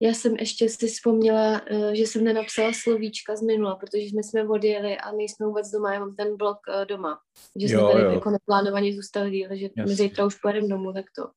[0.00, 4.48] Já jsem ještě si vzpomněla, eh, že jsem nenapsala slovíčka z minula, protože jsme jsme
[4.48, 7.20] odjeli a nejsme vůbec doma, já mám ten blok eh, doma.
[7.60, 8.10] Že jsme Jo, tady jo.
[8.10, 11.30] jako neplánovaně zůstali díl, že my zítra už pojedeme domů, tak to.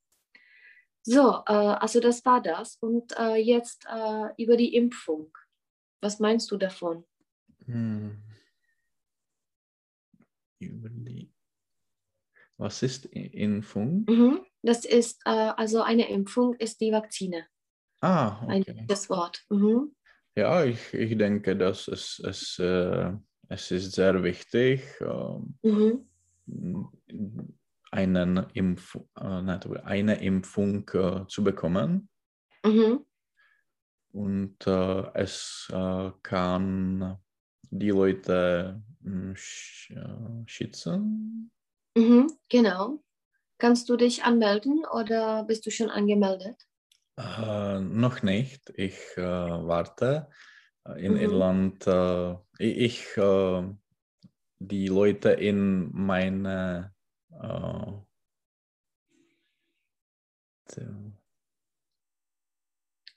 [1.13, 1.49] So,
[1.83, 2.77] also das war das.
[2.81, 3.03] Und
[3.35, 3.77] jetzt
[4.37, 5.27] über die Impfung.
[6.01, 7.03] Was meinst du davon?
[7.65, 8.21] Hm.
[12.57, 14.05] Was ist Impfung?
[14.09, 14.45] Mhm.
[14.61, 17.47] Das ist, äh, also eine Impfung ist die Vakzine.
[18.01, 18.85] Ah, Ein okay.
[18.87, 19.45] das Wort.
[19.49, 19.95] Mhm.
[20.35, 23.13] Ja, ich, ich denke, dass es, es, äh,
[23.47, 26.91] es ist sehr wichtig, ähm, Mhm.
[27.91, 29.21] einen Impf äh,
[29.83, 32.09] eine Impfung äh, zu bekommen.
[32.65, 33.05] Mhm.
[34.11, 37.17] Und äh, es äh, kann
[37.69, 41.51] die Leute mh, sch äh, schützen.
[41.95, 42.31] Mhm.
[42.49, 43.03] Genau.
[43.59, 46.67] Kannst du dich anmelden oder bist du schon angemeldet?
[47.17, 48.71] Äh, noch nicht.
[48.75, 50.29] Ich äh, warte.
[50.85, 51.21] Äh, In Mhm.
[51.21, 51.87] Irland,
[52.59, 53.07] ich,
[54.59, 56.93] die Leute in meine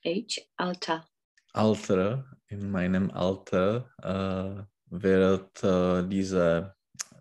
[0.05, 1.07] Age, Alter.
[1.53, 6.75] Alter, in meinem Alter äh, wird äh, diese,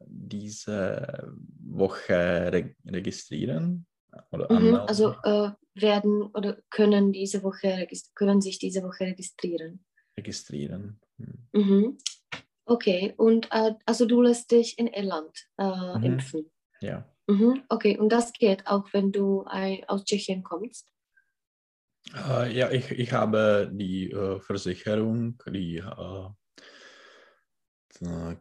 [0.06, 3.86] diese Woche re registrieren
[4.32, 4.76] oder Mhm.
[4.76, 9.86] Also äh, werden oder können diese Woche können sich diese Woche registrieren.
[10.18, 11.00] registrieren.
[11.18, 11.48] Hm.
[11.54, 11.98] Mhm.
[12.66, 16.04] Okay, und äh, also du lässt dich in Irland äh, Mhm.
[16.04, 16.52] impfen.
[16.82, 17.06] Ja.
[17.28, 17.64] Mhm.
[17.70, 20.88] Okay, und das geht auch, wenn du ein, aus Tschechien kommst.
[22.16, 26.30] Äh, ja, ich, ich habe die äh, Versicherung, die äh,
[28.02, 28.36] äh,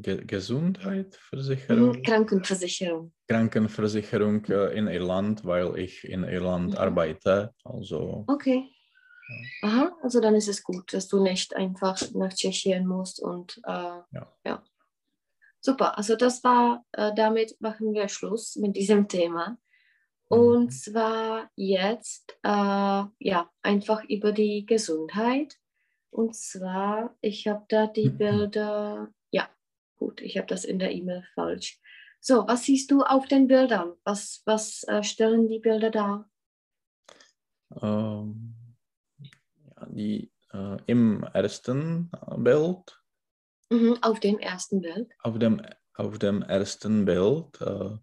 [0.00, 2.02] Ge Gesundheitsversicherung, Mhm.
[2.02, 3.12] Krankenversicherung.
[3.28, 6.78] Krankenversicherung äh, in Irland, weil ich in Irland Mhm.
[6.78, 7.54] arbeite.
[7.64, 8.70] Also Okay.
[9.62, 14.00] Aha, also dann ist es gut, dass du nicht einfach nach Tschechien musst und äh,
[14.44, 14.62] Ja.
[15.60, 19.58] Super, also das war, damit machen wir Schluss mit diesem Thema.
[20.28, 22.48] Und zwar jetzt, äh,
[23.18, 25.56] ja, einfach über die Gesundheit.
[26.10, 28.18] Und zwar, ich habe da die Mhm.
[28.18, 29.48] Bilder, ja,
[29.96, 31.80] gut, ich habe das in der E-Mail falsch.
[32.20, 33.94] So, was siehst du auf den Bildern?
[34.04, 36.30] Was, was äh, stellen die Bilder dar?
[37.82, 38.54] ähm,
[39.18, 43.02] ja, die äh, im ersten Bild
[43.70, 45.10] Mhm, auf dem ersten Bild.
[45.22, 45.60] Auf dem,
[45.94, 47.96] auf dem ersten Bild äh,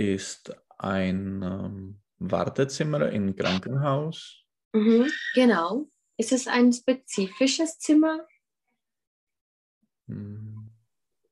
[0.00, 4.44] ist ein ähm, Wartezimmer im Krankenhaus.
[4.72, 5.88] Mhm, genau.
[6.16, 8.26] Ist es ein spezifisches Zimmer?
[10.06, 10.70] Hm,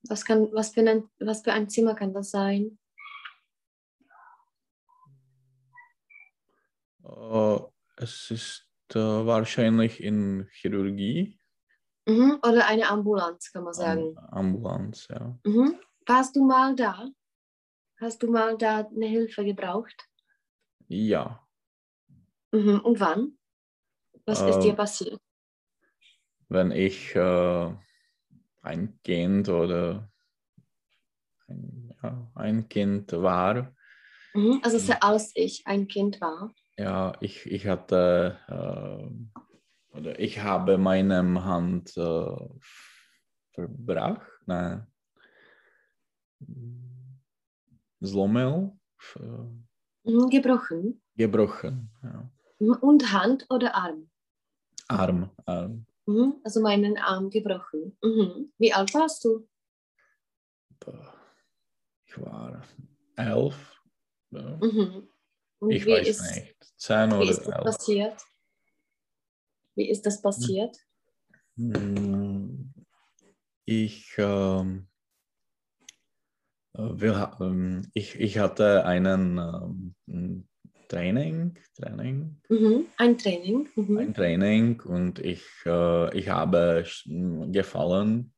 [0.08, 2.78] Was, kann, was, für ein, was für ein Zimmer kann das sein?
[7.04, 7.58] Äh,
[7.96, 11.38] es ist äh, wahrscheinlich in Chirurgie,
[12.08, 14.16] Mhm, oder eine Ambulanz, kann man sagen.
[14.16, 15.38] Am, Ambulanz, ja.
[15.44, 15.78] Mhm.
[16.06, 17.06] Warst du mal da?
[18.00, 20.08] Hast du mal da eine Hilfe gebraucht?
[20.88, 21.46] Ja,
[22.52, 22.80] Mhm.
[22.80, 23.38] Und wann?
[24.26, 25.20] Was ist Ähm, dir passiert?
[26.48, 27.72] wenn ich äh,
[28.62, 30.10] ein Kind oder
[31.48, 33.74] ein, ja, ein Kind war,
[34.34, 34.60] Mhm.
[34.62, 36.52] Also se- als ich ein Kind war.
[36.78, 42.36] Ja, ich, ich hatte, äh, oder ich habe meine Hand äh,
[43.52, 44.86] verbracht, nein,
[48.02, 48.72] zlomil,
[49.16, 50.30] äh, Mhm.
[50.30, 51.02] Gebrochen.
[51.16, 52.30] gebrochen, ja.
[52.60, 52.72] Mhm.
[52.80, 54.08] Und Hand oder Arm?
[54.88, 56.40] Arm, Arm, Mhm.
[56.44, 57.96] Also meinen Arm gebrochen.
[58.02, 58.52] Mhm.
[58.58, 59.46] Wie alt warst du?
[62.06, 62.62] ich war
[63.16, 63.82] elf.
[64.30, 65.08] Mhm.
[65.58, 66.56] Und Ich wie weiß ist, nicht.
[66.78, 67.64] Zehn Wie oder ist das elf.
[67.64, 68.22] passiert?
[69.74, 70.76] Wie ist das passiert?
[71.56, 72.72] Hm,
[73.66, 74.97] Ich, ähm, äh,
[76.78, 80.48] wir, ähm, ich, ich hatte einen ähm,
[80.88, 82.86] Training, Training, Mhm.
[82.96, 83.68] Ein Training.
[83.76, 83.98] Mhm.
[83.98, 88.32] ein Training und ich, äh, ich habe sch- gefallen.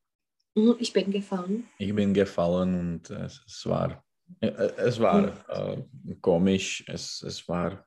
[0.57, 0.74] Mhm.
[0.81, 1.68] Ich bin gefahren.
[1.79, 4.03] Ich bin gefallen und es, es war,
[4.40, 5.85] äh, es war äh,
[6.20, 6.83] komisch.
[6.88, 7.87] Es, es war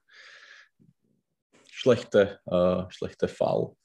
[1.69, 3.75] schlechter äh, schlechter Fall.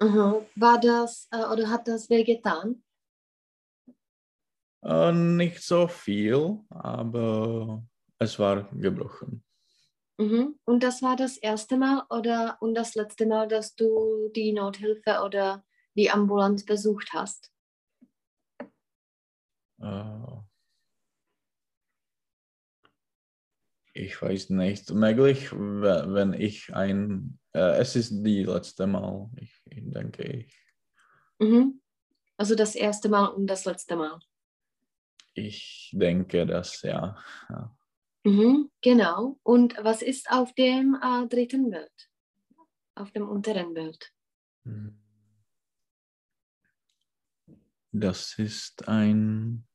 [0.00, 0.40] Aha.
[0.56, 2.82] War das äh, oder hat das wehgetan?
[4.86, 7.84] Äh, nicht so viel, aber
[8.20, 9.42] es war gebrochen.
[10.18, 10.58] Mhm.
[10.64, 15.22] Und das war das erste Mal oder und das letzte Mal, dass du die Nothilfe
[15.24, 15.64] oder
[15.96, 17.50] die Ambulanz besucht hast?
[19.82, 20.36] Äh,
[23.92, 24.92] ich weiß nicht.
[24.92, 27.40] Möglich, we- wenn ich ein.
[27.52, 30.56] Äh, es ist die letzte Mal, ich denke ich.
[31.40, 31.82] Mhm.
[32.36, 34.20] Also das erste Mal und das letzte Mal.
[35.36, 37.14] Ich denke das, ja.
[37.50, 37.76] ja.
[38.24, 38.70] Mhm.
[38.80, 39.38] Genau.
[39.42, 42.10] Und was ist auf dem äh, dritten Bild?
[42.94, 44.12] Auf dem unteren Bild.
[44.64, 44.98] Hm.
[47.92, 49.66] Das ist ein.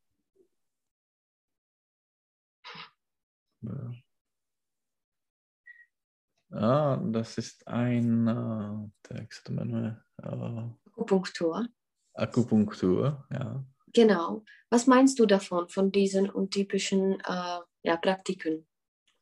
[6.49, 11.67] Ah, das ist ein äh, Text, äh, Akupunktur.
[12.13, 13.63] Akupunktur, ja.
[13.93, 14.43] Genau.
[14.69, 18.65] Was meinst du davon, von diesen untypischen äh, ja, Praktiken,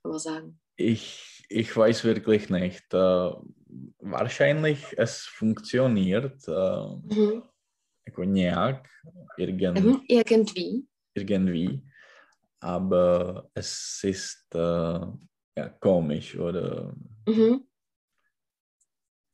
[0.01, 0.59] kann man sagen?
[0.75, 2.93] Ich, ich weiß wirklich nicht.
[2.93, 3.31] Äh,
[3.99, 7.43] wahrscheinlich es funktioniert äh, Mhm.
[9.37, 10.03] irgend, Mhm.
[10.07, 10.87] Irgendwie.
[11.15, 11.81] irgendwie,
[12.59, 16.95] aber es ist äh, ja, komisch oder
[17.27, 17.65] Mhm.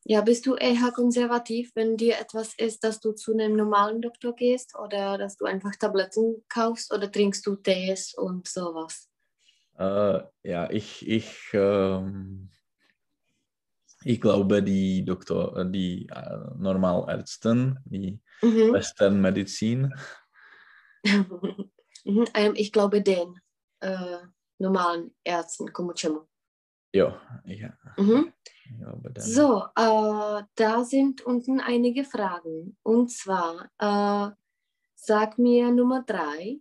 [0.08, 4.36] Ja, bist du eher konservativ, wenn dir etwas ist, dass du zu einem normalen Doktor
[4.36, 9.10] gehst oder dass du einfach Tabletten kaufst oder trinkst du Tees und sowas?
[9.80, 12.52] Äh, ja, ich, ich, ähm,
[14.04, 18.74] ich glaube, die Doktor, äh, die äh, Normalärzte, die Mhm.
[18.74, 19.94] Westernmedizin,
[22.06, 22.26] mhm.
[22.34, 23.40] ähm, ich glaube den
[23.80, 24.20] äh,
[24.60, 26.28] normalen Ärzten, komu čemu.
[26.96, 28.34] Ja, ja, Mhm.
[29.04, 29.24] dann.
[29.24, 32.78] So, äh, da sind unten einige Fragen.
[32.84, 34.34] Und zwar, äh,
[34.96, 36.60] sag mir Nummer drei,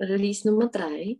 [0.00, 1.18] Release Nummer drei.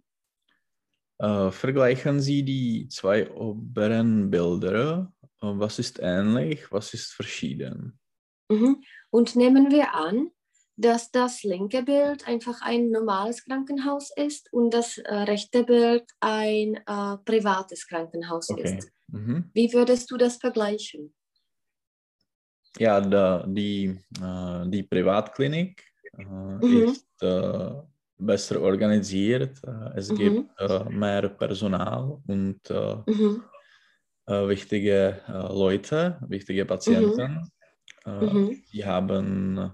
[1.19, 5.13] Äh, vergleichen Sie die zwei oberen Bilder.
[5.41, 7.99] Äh, Was ist ähnlich, was ist verschieden?
[8.51, 8.83] Mhm.
[9.11, 10.31] Und nehmen wir an,
[10.77, 16.77] dass das linke Bild einfach ein normales Krankenhaus ist und das äh, rechte Bild ein
[16.87, 18.79] äh, privates Krankenhaus Okay.
[18.81, 18.93] ist.
[19.09, 19.51] Mhm.
[19.55, 21.15] Wie würdest du das vergleichen?
[22.79, 25.83] Ja, da, die, äh, die Privatklinik
[26.19, 26.23] äh,
[26.63, 26.91] Mhm.
[26.91, 27.71] ist äh,
[28.19, 29.59] besser organisiert.
[29.65, 30.17] Äh, es Mhm.
[30.17, 30.51] gibt
[30.91, 32.61] mehr Personal und
[33.07, 33.45] Mhm.
[34.27, 37.51] wichtige Leute, wichtige Patienten.
[38.05, 38.63] Äh, Mhm.
[38.73, 39.73] Die haben,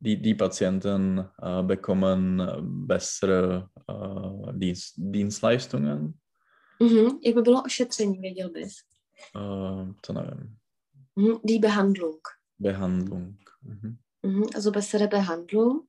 [0.00, 6.18] die, die Patienten äh, bekommen äh, bessere äh, Dienst, Dienstleistungen.
[6.80, 7.18] Mhm.
[7.22, 8.72] Jak by bylo ošetření, věděl bys?
[9.36, 10.56] Äh, to nevím,
[11.16, 11.40] Mhm.
[11.44, 12.20] Die Behandlung.
[12.58, 13.38] Behandlung.
[13.62, 13.98] Mhm.
[14.22, 14.44] Mhm.
[14.54, 15.88] Also bessere Behandlung.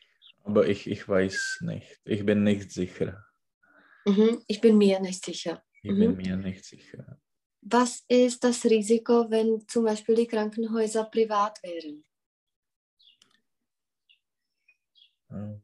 [0.49, 2.01] aber ich, ich weiß nicht.
[2.05, 3.25] Ich bin nicht sicher.
[4.07, 4.43] Mhm.
[4.47, 5.63] Ich bin mir nicht sicher.
[5.83, 5.99] Ich Mhm.
[6.01, 7.19] bin mir nicht sicher.
[7.61, 12.05] was ist das Risiko, wenn zum Beispiel die Krankenhäuser privat wären?
[15.31, 15.59] Äh,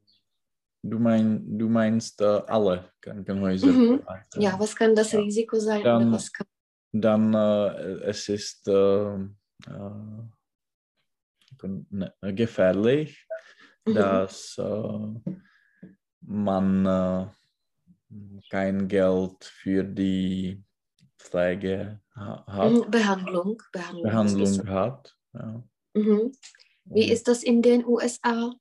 [0.87, 3.69] Du, mein, du meinst äh, alle Krankenhäuser?
[3.69, 4.03] Mhm.
[4.37, 5.21] Ja, was kann das Ja.
[5.21, 5.83] Risiko sein?
[5.83, 6.47] Dann- was kann,
[6.93, 10.21] Dann äh, es ist äh, äh,
[11.91, 13.27] ne- gefährlich.
[13.85, 15.33] Dass äh,
[16.21, 17.27] man äh,
[18.51, 20.63] kein Geld für die
[21.19, 23.63] Pflege ha hat, Mhm, Behandlung.
[23.73, 24.03] Behandlung.
[24.03, 25.17] Behandlung hat.
[25.33, 25.63] Ja.
[25.95, 26.33] Mhm.
[26.87, 28.53] Wie ist das in den USA?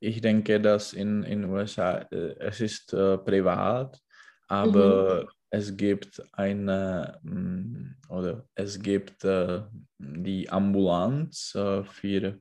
[0.00, 4.00] ich denke, dass in in USA äh, es ist äh, privat,
[4.48, 9.62] aber es gibt eine mh, oder es gibt äh,
[9.98, 12.40] die Ambulanz äh, für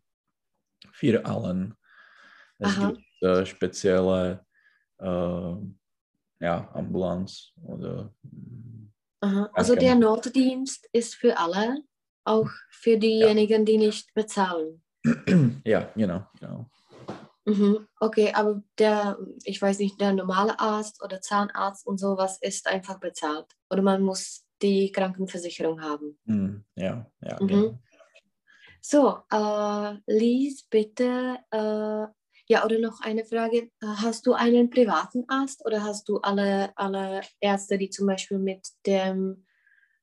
[0.91, 1.76] für allen.
[2.60, 2.88] Es Aha.
[2.88, 4.46] gibt äh, spezielle
[5.00, 5.56] äh,
[6.39, 8.13] ja, Ambulanz oder
[9.22, 9.50] Aha.
[9.54, 11.84] Also der Notdienst ist für alle,
[12.24, 14.84] auch für diejenigen, die nicht bezahlen.
[15.65, 16.70] ja, genau, genau.
[17.46, 17.88] Mhm.
[18.00, 23.00] Okay, aber der, ich weiß nicht, der normale Arzt oder Zahnarzt und sowas ist einfach
[23.00, 23.48] bezahlt.
[23.70, 26.20] Oder man muss die Krankenversicherung haben.
[26.26, 27.48] Hm, ja, ja, Mhm.
[27.48, 27.80] genau.
[28.84, 32.06] So, äh, Lies, bitte, äh,
[32.48, 33.70] ja, oder noch eine Frage.
[33.82, 38.67] Hast du einen privaten Arzt oder hast du alle, alle Ärzte, die zum Beispiel mit
[38.88, 39.46] dem,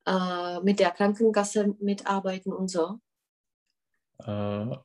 [0.05, 2.99] äh, mit der Krankenkasse mitarbeiten und so?
[4.25, 4.77] Äh,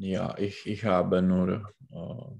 [0.00, 2.36] ja, ich, ich habe nur äh,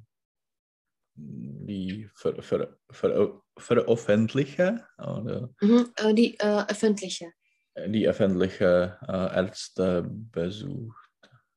[1.16, 5.90] die ver, ver, ver, veröffentliche oder Mhm.
[5.96, 7.32] Äh, die öffentliche.
[7.86, 11.08] Die öffentliche äh, Ärzte besucht.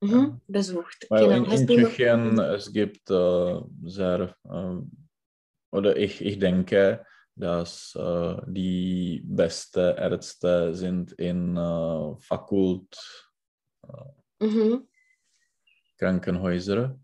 [0.01, 0.41] Mhm.
[0.47, 1.05] Besucht.
[1.09, 1.35] Weil genau.
[1.35, 4.75] in, in noch- Tschechien es gibt äh, sehr, äh,
[5.71, 7.05] oder ich, ich denke,
[7.35, 12.97] dass äh, die besten Ärzte sind in äh, Fakult
[14.39, 14.87] Mhm.
[15.97, 16.99] Krankenhäuser.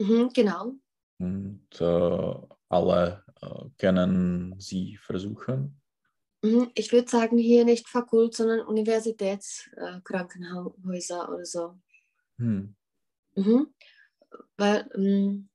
[0.00, 0.30] Mhm.
[0.34, 0.72] Genau.
[1.18, 2.34] und äh,
[2.70, 5.79] alle äh, können sie versuchen.
[6.42, 6.70] Mhm.
[6.74, 11.78] Ich würde sagen, hier nicht Fakult, sondern Universitätskrankenhäuser oder so.
[12.38, 12.74] Hm.
[13.36, 13.74] Mhm.
[14.56, 15.48] Weil um,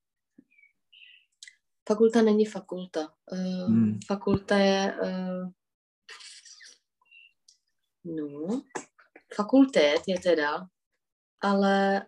[1.88, 3.13] fakulta není fakulta.
[3.32, 4.00] Uh, Hmm.
[4.08, 5.52] Fakulta je uh,
[8.04, 8.63] no,
[9.36, 10.69] fakultät je teda,
[11.41, 12.06] ale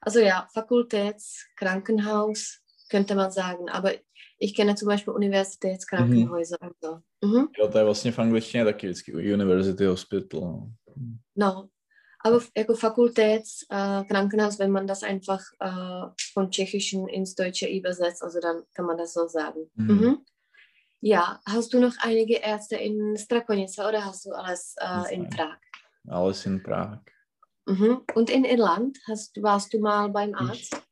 [0.00, 3.92] also ja, Fakultätskrankenhaus könnte man sagen, aber
[4.38, 7.00] ich kenne zum Beispiel Universitätskrankenhäuser und so.
[7.24, 7.48] Mhm.
[7.58, 10.40] Jo, to je vlastně v angličtině taky vždycky University Hospital.
[10.40, 10.70] no.
[11.36, 11.68] No,
[12.24, 18.22] aber jako Fakultätskrankenhaus, äh, Krankenhaus, wenn man das einfach äh, von Tschechischen ins Deutsche übersetzt,
[18.22, 19.70] also dann kann man das so sagen.
[19.74, 19.94] Mhm.
[19.94, 20.18] Mhm.
[21.00, 25.28] Ja, hast du noch einige Ärzte in Strakonice oder hast du alles äh, in.
[25.28, 25.58] Prag?
[26.08, 26.98] Alles in Prag.
[27.66, 28.00] Mhm.
[28.14, 30.82] Und in Irland hast, warst du mal beim Arzt?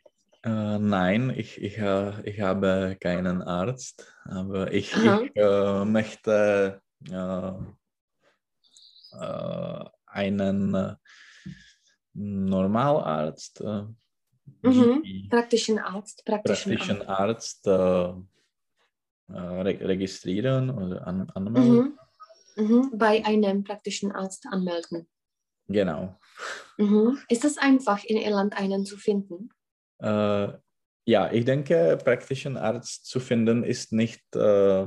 [0.46, 6.80] Äh, nein, ich, ich, äh, ich habe keinen Arzt, aber ich, ich äh, möchte
[7.10, 7.50] äh,
[9.18, 10.96] äh, einen
[12.14, 13.62] Normalarzt,
[14.62, 15.28] Mhm.
[15.28, 17.68] Praktischen Arzt, praktischen, praktischen Arzt.
[17.68, 18.26] Arzt
[19.28, 21.98] re registrieren oder an anmelden.
[22.56, 22.64] Mhm.
[22.64, 22.90] Mhm.
[22.98, 25.08] Bei einem praktischen Arzt anmelden.
[25.68, 26.18] Genau.
[26.78, 27.18] Mhm.
[27.28, 29.50] Ist es einfach, in Irland einen zu finden?
[29.98, 30.52] Äh,
[31.08, 34.86] ja, ich denke, praktischen Arzt zu finden ist nicht äh,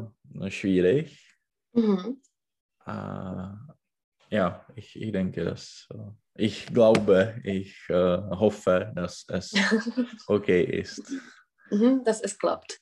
[0.49, 1.37] schwierig.
[1.73, 2.21] Mhm.
[2.85, 3.53] Äh,
[4.31, 5.87] ja, ich, ich denke, dass
[6.35, 9.53] ich glaube, ich hoffe, dass es
[10.27, 11.11] okay ist.
[11.71, 12.79] Mhm, dass es klappt.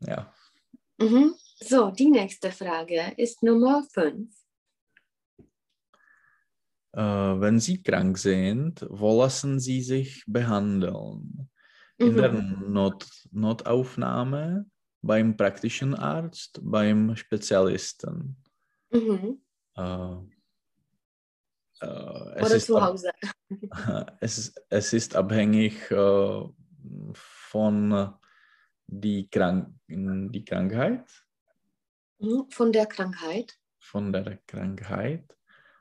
[0.00, 0.34] Ja.
[0.98, 1.34] Mhm.
[1.60, 4.34] So, die nächste Frage ist Nummer 5.
[6.92, 11.50] Äh, wenn Sie krank sind, wo lassen Sie sich behandeln?
[12.00, 14.66] In der Not Notaufnahme,
[15.02, 18.36] beim praktischen Arzt, beim Spezialisten.
[18.90, 19.40] Mhm.
[19.76, 20.14] Äh,
[21.82, 23.10] äh, es, Oder ist zu Hause.
[24.20, 26.42] es, ist, es ist abhängig äh,
[27.12, 28.14] von
[28.86, 31.04] die, Krank die Krankheit,
[32.22, 32.50] Mhm.
[32.50, 33.58] Von der Krankheit.
[33.78, 35.34] von der Krankheit,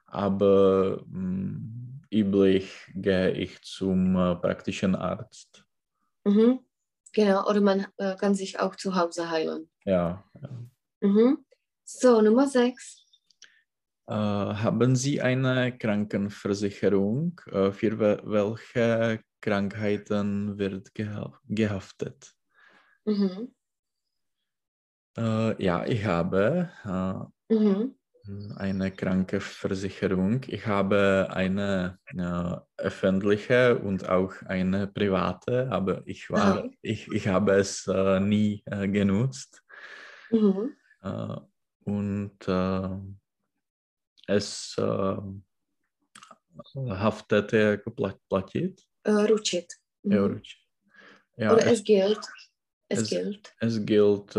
[0.05, 5.65] aber mh, üblich gehe ich zum äh, praktischen Arzt.
[6.29, 6.59] Mhm.
[7.13, 9.69] Genau, oder man äh, kann sich auch zu Hause heilen.
[9.85, 10.23] Ja.
[11.01, 11.43] Mhm.
[11.83, 13.05] So, Nummer 6.
[14.07, 17.41] Äh, haben Sie eine Krankenversicherung?
[17.47, 22.35] Äh, für wel welche Krankheiten wird geha gehaftet?
[23.05, 23.55] Mhm.
[25.17, 27.98] Äh, ja, ich habe äh, Mhm.
[28.57, 30.41] Eine Krankenversicherung.
[30.47, 36.69] Ich habe eine äh, öffentliche und auch eine private, aber ich, war, Aha.
[36.81, 39.63] ich, ich habe es äh, nie äh, genutzt.
[40.31, 40.75] Mhm.
[41.01, 41.35] Äh,
[41.85, 42.89] und äh,
[44.27, 45.17] es äh,
[46.75, 48.85] haftete gepla- platit.
[49.03, 49.73] Äh, ručit.
[50.03, 50.11] Mhm.
[50.13, 50.59] Ja, určitě.
[51.37, 52.19] Ja, Oder es, es gilt.
[52.89, 53.53] Es, es- gilt.
[53.61, 54.33] es gilt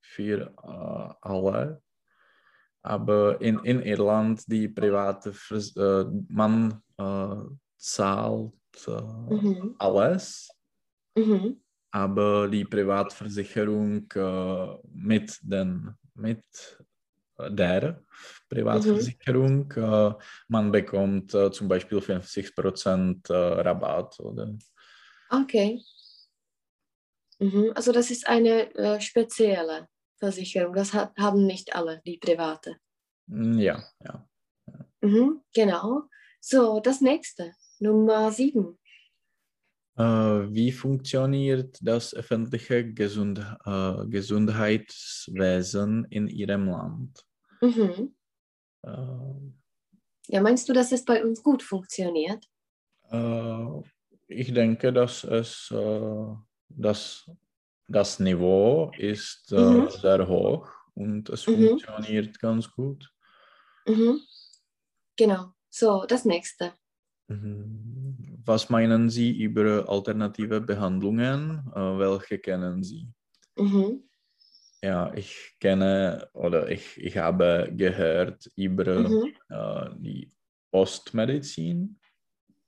[0.00, 0.52] für
[1.22, 1.80] alle.
[2.82, 7.36] Aber in, in Irland, die private, Vers äh, man äh,
[7.76, 8.52] zahlt
[8.86, 9.76] äh, Mhm.
[9.78, 10.50] alles,
[11.16, 11.62] Mhm.
[11.92, 16.44] aber die Privatversicherung äh, mit, den, mit
[17.38, 18.02] der
[18.48, 20.14] Privatversicherung, äh,
[20.48, 24.18] man bekommt äh, zum Beispiel 50% äh, Rabatt.
[24.20, 24.56] Oder?
[25.30, 25.80] Okay.
[27.38, 27.72] Mhm.
[27.74, 29.88] Also das ist eine spezielle
[30.22, 30.74] Versicherung.
[30.74, 32.76] Das hat, haben nicht alle, die private.
[33.26, 34.28] Mm, Ja, ja.
[35.00, 35.40] Mhm.
[35.52, 36.02] Genau.
[36.40, 37.52] So, das nächste.
[37.80, 38.78] Nummer sieben.
[39.96, 47.26] Äh, wie funktioniert das öffentliche Gesund äh, Gesundheitswesen in Ihrem Land?
[47.60, 48.14] Mhm.
[48.84, 49.52] Äh,
[50.28, 52.46] Ja, meinst du, dass es bei uns gut funktioniert?
[53.10, 53.66] äh,
[54.28, 56.26] ich denke, dass es äh,
[57.92, 59.88] das, Niveau ist äh, Mhm.
[59.90, 61.78] sehr hoch und es Mhm.
[61.78, 63.12] funktioniert ganz gut.
[63.86, 64.20] Mhm.
[65.16, 65.52] Genau.
[65.70, 66.74] So, das nächste.
[67.28, 68.38] Mhm.
[68.44, 71.62] Was meinen Sie über alternative Behandlungen?
[71.74, 73.08] Äh, welche kennen Sie?
[73.56, 74.08] Mhm.
[74.82, 79.34] Ja, ich kenne oder ich, ich habe gehört über Mhm.
[79.48, 80.32] äh, die
[80.72, 82.00] Ostmedizin.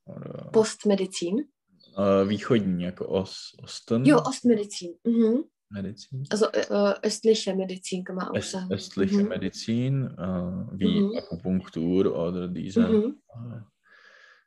[0.07, 1.53] Oder, Postmedizin.
[1.97, 4.95] Äh, východní, jako os, Osten Jo, Ostmedizin.
[5.05, 5.45] Mhm.
[5.71, 6.23] Medizin.
[6.31, 8.73] Also äh, äh, östliche Medizin kann man auch Öst, sagen.
[8.73, 9.29] östliche Mhm.
[9.29, 11.17] Medizin, äh, wie Mhm.
[11.19, 13.19] Akupunktur oder diese Mhm.
[13.35, 13.61] äh,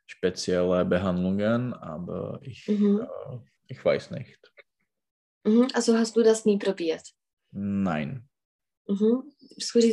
[0.06, 3.06] spezielle Behandlungen, aber ich, äh,
[3.66, 4.38] ich weiß nicht.
[5.44, 5.68] Mhm.
[5.74, 7.02] Also hast du das nie probiert?
[7.52, 8.24] Nein,
[8.90, 9.22] Mhm.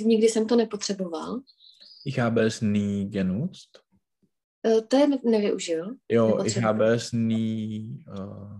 [0.05, 1.41] Nikdy jsem to nepotřeboval.
[2.05, 3.83] ich habe es nie genutzt.
[4.65, 5.95] Eh, To je ne- nevyužil.
[6.09, 8.59] Jo, ich habe es nie äh,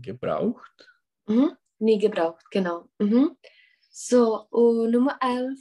[0.00, 0.88] gebraucht.
[1.28, 1.56] Mhm.
[1.78, 2.88] Nie gebraucht, genau.
[2.98, 3.36] Mhm.
[3.90, 5.58] So, uh, Nummer 11.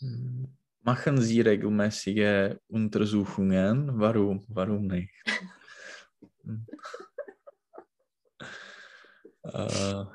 [0.00, 0.46] Hm.
[0.82, 3.98] Machen Sie regelmäßige Untersuchungen?
[3.98, 4.44] Warum?
[4.48, 5.10] Warum nicht?
[9.42, 10.04] Äh,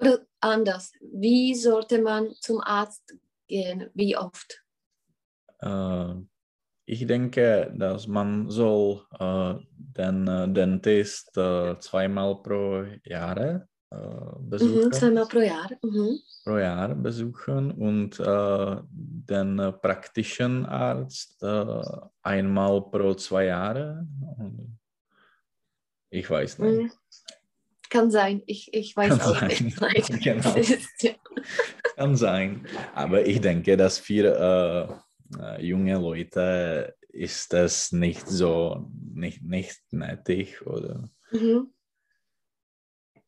[0.00, 0.92] Oder anders.
[1.00, 3.14] Wie sollte man zum Arzt
[3.46, 3.90] gehen?
[3.94, 4.64] Wie oft?
[5.60, 6.14] äh,
[6.92, 13.60] ich denke, dass man soll äh, den äh, Dentist äh, zweimal pro Jahr äh,
[13.92, 14.50] Mhm.
[14.50, 14.92] besuchen.
[14.92, 15.70] Zweimal pro Jahr.
[15.82, 16.18] Mhm.
[16.44, 21.82] pro Jahr besuchen und äh, den praktischen Arzt äh,
[22.22, 24.06] einmal pro zwei Jahre.
[26.10, 26.82] Ich weiß nicht.
[26.82, 26.90] Mhm.
[27.90, 28.42] Kann sein.
[28.46, 29.48] Ich, ich weiß Kann auch sein.
[29.64, 30.24] nicht.
[30.24, 30.54] Genau.
[31.96, 32.66] Kann sein.
[32.94, 35.02] Aber ich denke, dass für
[35.40, 41.72] äh, junge Leute ist das nicht so nicht, nicht nötig oder Mhm.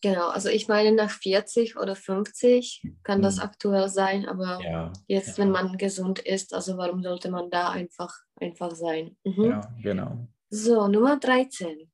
[0.02, 3.42] Genau, also ich meine, nach 40 oder 50 kann das Mhm.
[3.42, 4.92] aktuell sein, aber ja.
[5.06, 9.16] jetzt, wenn man gesund ist, also warum sollte man da einfach, einfach sein?
[9.24, 9.44] Mhm.
[9.44, 10.28] Ja, genau.
[10.50, 11.90] So, Nummer 13.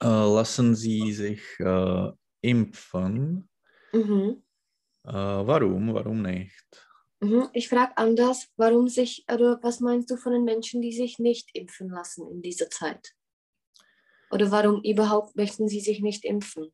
[0.00, 2.10] Äh, lassen Sie sich äh,
[2.40, 3.50] impfen.
[3.92, 4.42] Mhm.
[5.04, 5.92] Äh, warum?
[5.92, 6.87] Warum nicht?
[7.20, 7.48] Mhm.
[7.52, 11.50] Ich frage anders, warum sich, oder was meinst du von den Menschen, die sich nicht
[11.54, 13.14] impfen lassen in dieser Zeit?
[14.30, 16.70] Oder warum überhaupt möchten sie sich nicht impfen?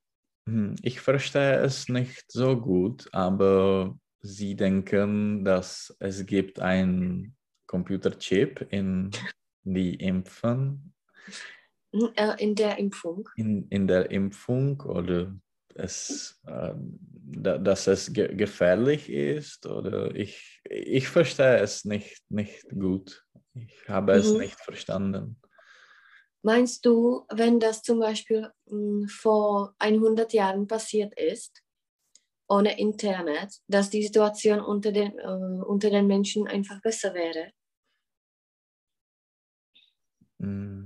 [0.47, 7.37] Hm, Ich verstehe es nicht so gut, aber Sie denken, dass es gibt ein
[7.67, 9.11] Computerchip in
[9.65, 10.95] die Impfen,
[11.93, 13.29] Mhm, äh, In der Impfung.
[13.37, 15.35] in, in der Impfung oder
[15.77, 22.69] es, äh, da, dass es ge gefährlich ist oder ich, ich verstehe es nicht, nicht
[22.71, 23.25] gut.
[23.55, 24.39] Ich habe es Mhm.
[24.41, 25.41] nicht verstanden.
[26.43, 31.63] Meinst du, wenn das zum Beispiel mh, vor 100 Jahren passiert ist,
[32.49, 37.51] ohne Internet, dass die Situation unter den, äh, unter den Menschen einfach besser wäre?
[40.41, 40.84] Hm,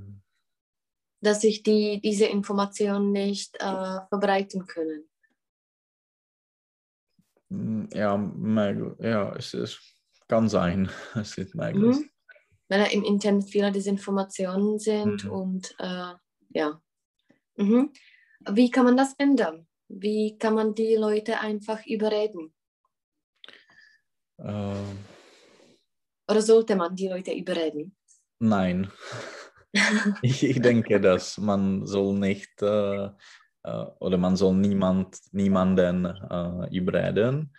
[1.20, 5.08] Dass sich die, diese Informationen nicht äh, verbreiten können?
[7.50, 8.92] hm, Ja, möglich.
[9.00, 9.80] Ja, es ist,
[10.28, 10.88] kann sein.
[11.14, 11.96] Es ist möglich.
[11.96, 12.10] Mhm.
[12.68, 15.30] Weil im Internet viele Desinformationen sind Mhm.
[15.30, 16.14] und äh,
[16.50, 16.80] ja.
[17.56, 17.92] Mhm.
[18.50, 19.66] Wie kann man das ändern?
[19.88, 22.52] wie kann man die Leute einfach überreden?
[24.38, 24.94] Äh,
[26.30, 27.96] Oder sollte man die Leute überreden?
[28.38, 28.92] nein.
[30.22, 33.06] ich, ich denke, dass man soll nicht äh,
[33.62, 37.52] äh, oder man soll niemand, niemanden äh, überreden.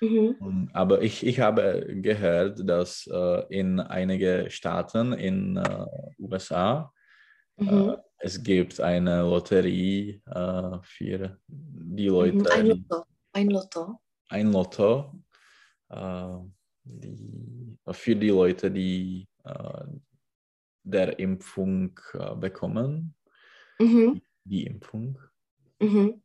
[0.00, 0.70] Mhm.
[0.72, 5.86] Aber ich, ich habe gehört, dass äh, in einigen Staaten in äh,
[6.18, 6.92] USA
[7.58, 7.68] Mhm.
[7.90, 12.46] äh, es gibt eine Lotterie äh, für die Leute, Mhm.
[12.50, 13.04] Ein die, Lotto.
[13.32, 14.00] Ein Lotto.
[14.30, 15.12] ein Lotto
[15.90, 16.38] äh,
[16.84, 19.84] die, für die Leute, die äh,
[20.82, 23.14] der Impfung äh, bekommen,
[23.78, 24.22] Mhm.
[24.44, 25.18] die Impfung.
[25.80, 26.22] Mhm.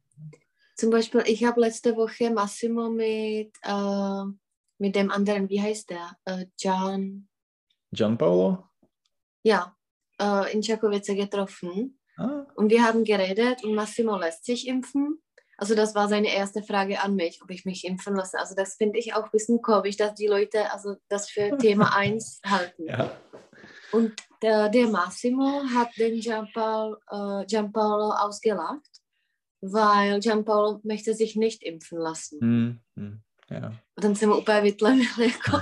[0.75, 4.23] Zum Beispiel, ich habe letzte Woche Massimo mit, äh,
[4.77, 6.11] mit dem anderen, wie heißt der?
[6.25, 7.27] Äh, Jan,
[7.91, 8.63] Gianpaolo?
[9.43, 9.75] ja,
[10.21, 11.99] äh, in Čakovice getroffen.
[12.17, 15.21] Ah, Und wir haben geredet und Massimo lässt sich impfen.
[15.59, 18.37] Also das war seine erste Frage an mich, ob ich mich impfen lasse.
[18.37, 21.95] Also das finde ich auch ein bisschen komisch, dass die Leute also das für Thema
[21.95, 22.85] 1 halten.
[22.85, 23.15] ja.
[23.91, 29.01] Und der, der Massimo hat den Gianpaolo, äh, Gianpaolo ausgelacht,
[29.61, 32.39] weil Gianpaolo möchte sich nicht impfen lassen.
[32.41, 33.73] Hm, hm, ja.
[33.97, 35.57] A tam se mu úplně vytlemil, jako,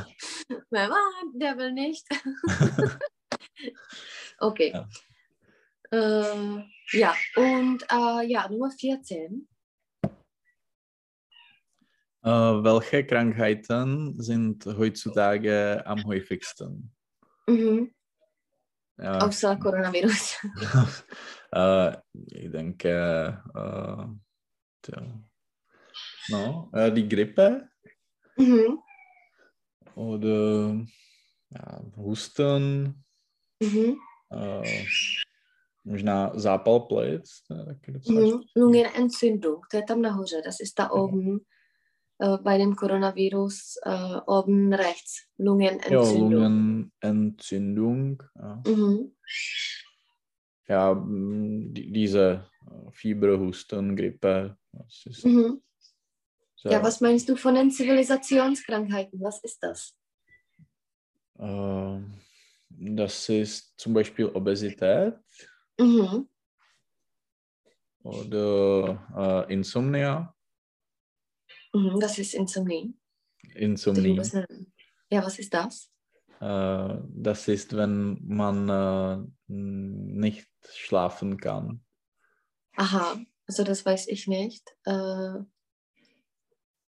[0.71, 0.97] mama,
[1.39, 2.05] der will nicht.
[4.39, 4.71] okay.
[4.73, 4.87] Ja.
[5.91, 6.63] Äh,
[6.93, 9.47] ja, und äh, ja, Nummer 14.
[12.23, 12.29] Äh,
[12.63, 16.91] welche Krankheiten sind heutzutage am häufigsten?
[17.47, 17.91] Mhm.
[18.97, 20.37] Ja, Außer Coronavirus.
[21.51, 24.05] äh, ich denke, äh,
[24.81, 25.19] tja.
[26.29, 27.69] no, äh, die Grippe
[28.37, 28.79] Mhm.
[29.95, 30.85] oder
[31.49, 33.03] ja, Husten,
[33.61, 33.97] Mhm.
[34.31, 34.85] äh,
[35.83, 37.23] možná zápal plic.
[37.47, 38.43] to je taky docela Mhm.
[38.55, 41.45] Lungenentzündung, to je tam nahoře, das ist da oben
[42.19, 45.27] äh, bei dem Coronavirus äh, oben rechts.
[45.37, 46.89] Lungenentzündung.
[47.01, 48.23] Lungenentzündung.
[48.35, 49.11] Ja, Mhm.
[50.67, 54.57] ja mm, die, diese äh, Fieber, Husten, Grippe.
[55.23, 55.61] Mhm.
[56.55, 59.21] sehr, Ja, was meinst du von den Zivilisationskrankheiten?
[59.21, 59.95] Was ist das?
[61.39, 61.99] äh,
[62.69, 65.15] das ist zum Beispiel Obesität
[65.79, 66.25] Mhm.
[68.03, 70.34] oder äh, Insomnia.
[71.99, 72.93] Das ist Insomnie.
[73.53, 74.21] Insomnie.
[75.09, 75.89] Ja, was ist das?
[76.39, 81.83] Äh, das ist, wenn man äh, nicht schlafen kann.
[82.77, 84.75] Aha, also das weiß ich nicht.
[84.85, 85.45] Uh,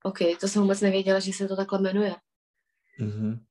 [0.04, 2.16] OK, to jsem vůbec nevěděla, že se to takhle jmenuje.
[3.00, 3.46] Mhm.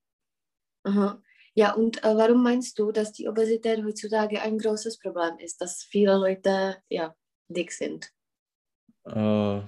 [0.84, 1.22] Aha.
[1.56, 5.84] Ja, und äh, warum meinst du, dass die Obesität heutzutage ein großes Problem ist, dass
[5.84, 7.14] viele Leute ja,
[7.48, 8.10] dick sind?
[9.06, 9.62] Äh,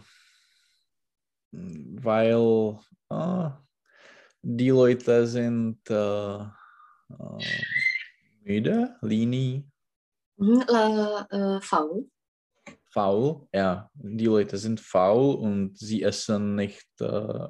[1.53, 2.79] weil
[3.11, 3.51] äh,
[4.43, 6.49] die Leute sind äh, äh,
[8.43, 9.69] müde, lini,
[10.39, 10.61] Mhm.
[10.69, 12.11] Äh, faul.
[12.91, 13.49] faul.
[13.55, 17.49] Ja, die Leute sind faul und sie essen nicht, äh,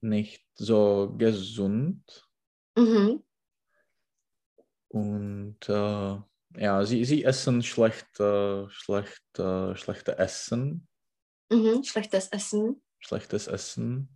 [0.00, 2.28] nicht so gesund.
[2.76, 3.24] Mhm.
[4.88, 6.16] Und äh,
[6.56, 8.06] ja, sie, sie essen schlecht,
[8.68, 9.24] schlecht,
[9.74, 10.86] schlechte Essen,
[11.52, 11.82] Mhm.
[11.82, 12.80] Schlechtes Essen.
[13.00, 14.08] Schlechtes Essen.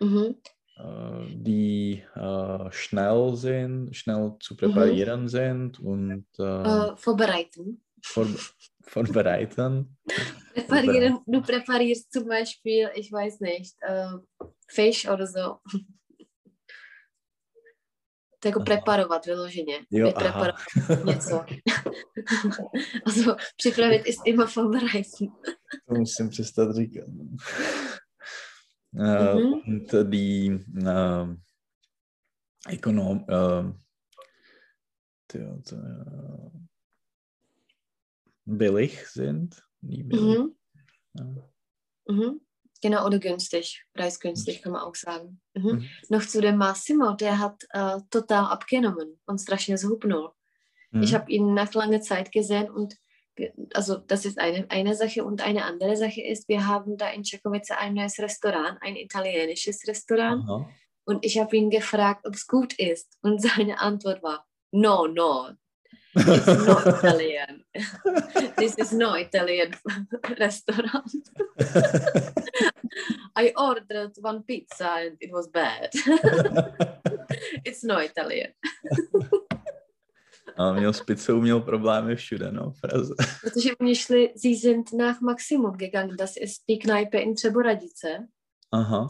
[0.00, 0.34] Mhm.
[0.76, 7.82] äh, die äh, schnell sind, schnell zu präparieren sind und äh, Äh, vorbereiten.
[8.02, 8.26] vor,
[8.82, 9.96] vorbereiten.
[10.54, 14.08] Präparieren, du präparierst zum Beispiel, ich weiß nicht, äh,
[14.68, 15.58] Fisch oder so.
[18.44, 18.64] Aha.
[18.64, 19.78] preparovat vyloženě.
[19.90, 20.56] Jo, Vypreparovat
[21.04, 21.44] něco.
[23.06, 25.28] also připravit ist immer vorbereiten.
[25.88, 27.04] To musím přestat říkat.
[28.94, 29.62] Äh, Mhm.
[29.66, 30.46] Und äh, die
[30.84, 31.26] äh,
[32.74, 33.72] Ökonom, äh,
[35.32, 36.68] die, die,
[38.44, 39.62] billig sind.
[39.80, 40.20] Billig.
[40.20, 40.54] Mhm.
[41.14, 41.24] Ja.
[42.06, 42.40] Mhm.
[42.82, 43.84] Genau, oder günstig.
[43.94, 45.40] Preisgünstig kann man auch sagen.
[45.54, 45.72] Mhm.
[45.72, 45.88] Mhm.
[46.08, 50.32] Noch zu dem Massimo, der hat äh, total abgenommen und strašně zhubnul.
[51.00, 52.98] Ich habe ihn nach langer Zeit gesehen und
[53.74, 57.24] also das ist eine, eine Sache und eine andere Sache ist, wir haben da in
[57.24, 60.68] Čakovice ein neues Restaurant, ein italienisches Restaurant Aha.
[61.04, 65.50] und ich habe ihn gefragt, ob es gut ist und seine Antwort war, no, no,
[66.14, 67.64] it's not Italian.
[68.56, 69.74] This is no Italian
[70.38, 71.10] restaurant.
[73.36, 75.90] I ordered one pizza and it was bad.
[77.64, 78.52] it's no Italian.
[80.56, 83.14] A měl s pizzou měl problémy všude, no, v Praze.
[83.40, 88.26] Protože oni šli, sie sind nach Maximum gegangen, das ist die Kneipe in Třeboradice.
[88.72, 89.06] Aha.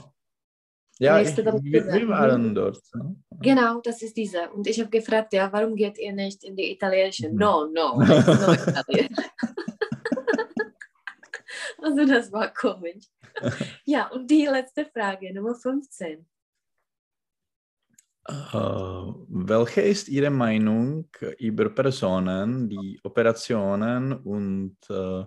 [1.01, 2.79] Ja, ich, wir, waren dort.
[2.95, 3.15] Ne?
[3.41, 4.51] Genau, das ist diese.
[4.51, 7.29] Und ich habe gefragt, ja, warum geht ihr nicht in die italienische?
[7.29, 7.37] Mhm.
[7.37, 9.09] No, no, Italian.
[11.83, 13.07] also das war komisch.
[13.85, 16.27] Ja, und die letzte Frage, Nummer 15.
[18.25, 18.35] Äh,
[19.29, 21.09] welche ist Ihre Meinung
[21.39, 25.25] über Personen, die Operationen und äh,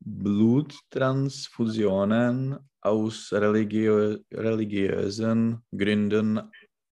[0.00, 6.40] Bluttransfusionen aus religiö religiösen Gründen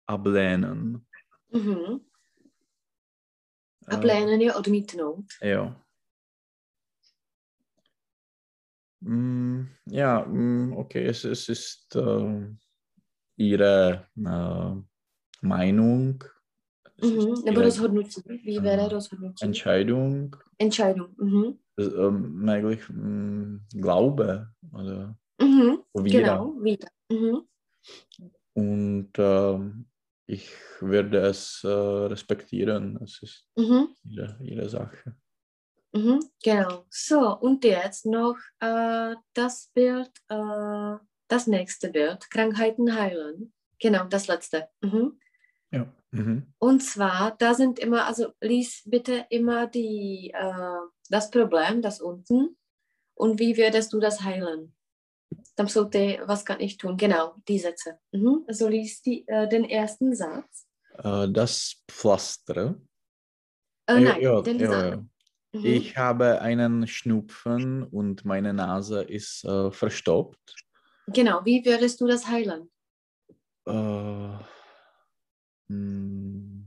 [0.07, 1.05] ablehnen?
[1.51, 2.03] Mhm.
[3.87, 5.27] Äh, Ablehnen je odmítnout.
[5.41, 5.75] Ja.
[9.01, 12.47] Mm, ja, mm, okay, es, es ist äh,
[13.37, 14.96] Ihre äh,
[15.47, 16.23] Meinung,
[17.03, 17.35] Mhm.
[17.45, 18.23] Ihre rozhodnutí.
[18.45, 18.89] Wie wäre Ah.
[18.89, 19.45] rozhodnutí?
[19.45, 21.15] Entscheidung, Entscheidung.
[21.19, 21.59] Mhm.
[21.77, 25.83] das, ähm, möglich mm, Glaube oder Mhm.
[25.93, 26.19] wieder.
[26.21, 26.89] Genau, wieder.
[27.11, 27.43] Mhm.
[28.55, 29.87] Und ähm,
[30.27, 32.99] ich werde es äh, respektieren.
[33.03, 33.89] Es ist Mhm.
[34.09, 35.15] ihre, ihre Sache.
[35.93, 36.21] Mhm.
[36.43, 36.87] Genau.
[36.91, 40.97] So, und jetzt noch äh, das Bild, äh,
[41.29, 43.53] das nächste Bild, Krankheiten heilen.
[43.79, 44.69] Genau, das letzte.
[44.81, 45.19] Mhm.
[45.73, 45.87] Ja.
[46.13, 46.47] Mhm.
[46.59, 50.79] Und zwar, da sind immer, also lies bitte immer die, äh,
[51.11, 52.57] das Problem, das unten.
[53.15, 54.73] Und wie würdest du das heilen?
[55.57, 56.97] Jsou ty, was kann ich tun?
[56.97, 57.99] Genau, die Sätze.
[58.13, 58.45] Mhm.
[58.47, 60.67] Also lies die, äh, den ersten Satz.
[60.99, 62.77] Äh, das Pflaster.
[63.87, 64.91] Äh, Ja, nein, ja, den ja, Satz.
[64.91, 64.97] ja.
[65.53, 65.65] Mhm.
[65.67, 70.55] Ich habe einen Schnupfen und meine Nase ist äh, verstopft.
[71.09, 72.71] Genau, wie würdest du das heilen?
[73.67, 74.39] Äh,
[75.69, 76.67] mm,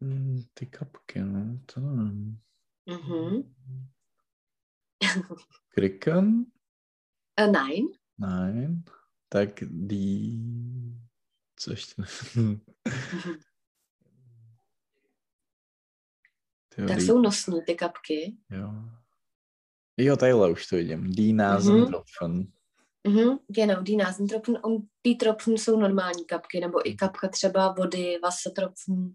[0.00, 2.40] mm, die Kapke, no, to nevím.
[2.86, 3.54] Mhm.
[5.68, 6.52] Kriken?
[7.36, 7.84] Äh, nein.
[8.18, 8.84] Nein.
[9.28, 10.38] Tak die...
[11.56, 12.02] Co ještě?
[16.68, 18.36] Tyjo, Tak die- jsou nosní ty kapky.
[18.50, 18.72] Jo.
[19.96, 21.12] Jo, tadyhle už to vidím.
[21.12, 22.52] Die Nasentropfen.
[23.06, 28.18] Mhm, genau, die Nasentropfen und die Tropfen jsou normální kapky, nebo i kapka třeba vody,
[28.22, 29.14] Wassertropfen.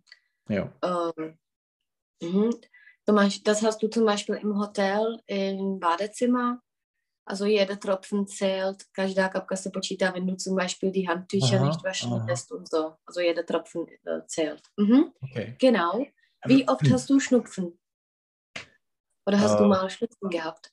[0.49, 0.69] Jo.
[0.85, 1.33] Ähm,
[2.23, 2.49] mhm.
[3.07, 6.59] Du das hast du zum Beispiel im Hotel im Badezimmer.
[7.25, 11.65] Also jeder Tropfen zählt, každá kapka se počítá, wenn du zum Beispiel die Handtücher Aha,
[11.67, 12.95] nicht waschen lässt und so.
[13.05, 14.61] Also jeder Tropfen äh, zählt.
[14.77, 15.13] Mhm.
[15.21, 15.55] Okay.
[15.59, 16.05] Genau.
[16.45, 17.79] Wie oft hast du Schnupfen?
[19.25, 19.67] Oder hast du Äh.
[19.67, 20.71] mal Schnupfen gehabt?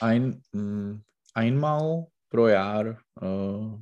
[0.00, 1.02] Ein, mm,
[1.34, 2.86] einmal pro Jahr,
[3.22, 3.78] äh,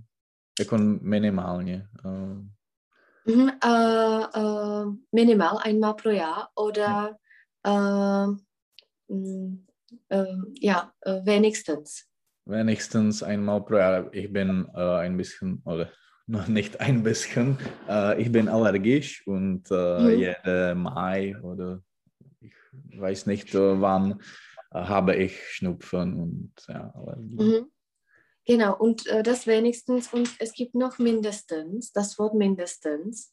[0.61, 1.89] jako minimálně.
[2.05, 2.51] Äh,
[3.27, 7.17] Mhm, äh, äh, minimal einmal pro Jahr oder
[7.67, 8.27] äh,
[9.09, 9.59] mh,
[10.61, 12.07] ja, äh, wenigstens.
[12.47, 14.15] wenigstens einmal pro Jahr.
[14.15, 15.91] Ich bin ein bisschen, oder
[16.27, 17.59] noch nicht ein bisschen,
[18.19, 20.11] ich bin allergisch und Mhm.
[20.19, 21.83] jede Mai oder
[22.41, 22.55] ich
[23.01, 24.21] weiß nicht wann
[24.73, 27.37] habe ich Schnupfen und ja, Allergie.
[27.37, 27.71] Mhm.
[28.47, 33.33] Genau, und äh, das wenigstens und es gibt noch mindestens, das Wort mindestens.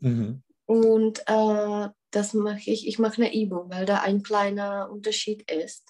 [0.00, 0.42] Mhm.
[0.66, 5.84] Und äh, das mache ich, ich mache eine Übung, weil da ein kleiner Unterschied ist.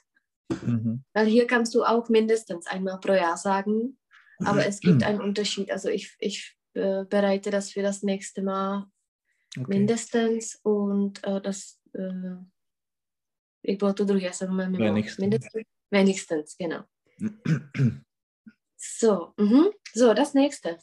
[0.63, 1.03] Mhm.
[1.15, 3.99] Weil hier kannst du auch mindestens einmal pro Jahr sagen,
[4.45, 5.71] aber es gibt einen Unterschied.
[5.71, 8.87] Also ich, ich äh, bereite das für das nächste Mal
[9.59, 9.79] Okay.
[9.79, 12.37] mindestens und äh, das, äh,
[14.19, 14.85] já jsem mimo.
[14.85, 15.19] Wenigstens.
[15.19, 15.65] Mindestens.
[15.91, 16.85] Wenigstens, genau.
[18.95, 19.71] So, mhm.
[19.95, 20.79] so, das nächste.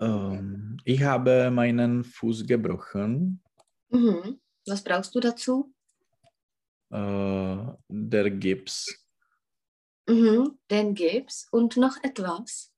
[0.00, 3.40] Ähm, ich habe meinen Fuß gebrochen.
[3.90, 4.40] Mhm.
[4.66, 5.72] Was brauchst du dazu?
[6.90, 7.56] Äh,
[7.88, 8.86] der Gips.
[10.08, 10.58] Mhm.
[10.70, 12.72] Den Gips und noch etwas.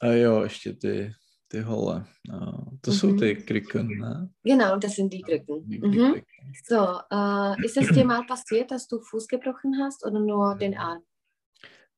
[0.00, 1.12] A jo, ještě ty,
[1.48, 2.06] ty hole.
[2.32, 3.18] Uh, to jsou Mhm.
[3.18, 4.28] ty kryken, ne?
[4.44, 5.68] Genau, das sind die Krücken.
[5.68, 6.12] Die, die Mhm.
[6.12, 6.52] Kryken.
[6.68, 10.76] So, äh, ist es dir mal passiert, dass du Fuß gebrochen hast oder nur den
[10.78, 11.02] Arm?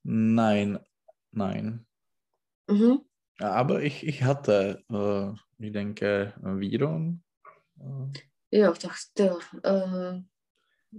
[0.05, 0.79] Nein,
[1.33, 1.87] nein.
[2.71, 2.99] Mhm.
[3.41, 7.23] Aber ich, ich hatte, äh, ich denke, Viren.
[7.81, 8.19] Äh,
[8.55, 10.23] Jo, tak to, uh,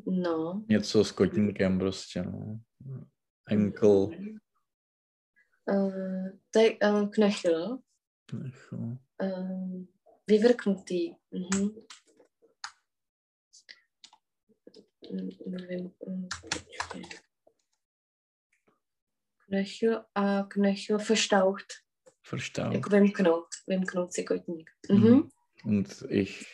[0.06, 0.66] no.
[0.70, 2.60] něco s kotníkem prostě, no.
[3.50, 4.10] Enkel.
[5.72, 7.80] Uh, to je uh, knöchel,
[8.34, 9.86] Nech, uh,
[10.28, 11.16] vyvrknutý.
[11.32, 11.70] Mm,
[15.48, 15.92] Nevím.
[19.54, 21.84] Knöchel a knöchel verstaucht.
[22.24, 22.74] Verstanden.
[22.74, 24.70] Jako vymknout, vymknout si kotník.
[24.90, 25.30] Mhm.
[25.64, 26.48] Und ich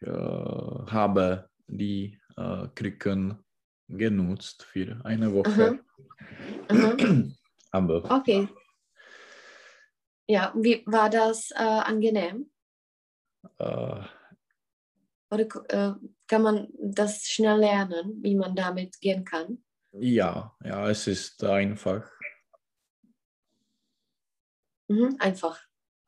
[0.00, 3.38] äh, habe die äh, Krücken
[3.88, 5.78] genutzt für eine Woche.
[6.70, 7.36] Mhm.
[7.70, 8.48] Aber Okay.
[10.26, 12.50] Ja, wie war das äh, angenehm?
[13.58, 14.02] äh,
[15.30, 15.92] Oder äh,
[16.26, 19.62] kann man das schnell lernen, wie man damit gehen kann?
[20.00, 22.10] ja, ja, es ist einfach.
[24.88, 25.60] Mhm, einfach.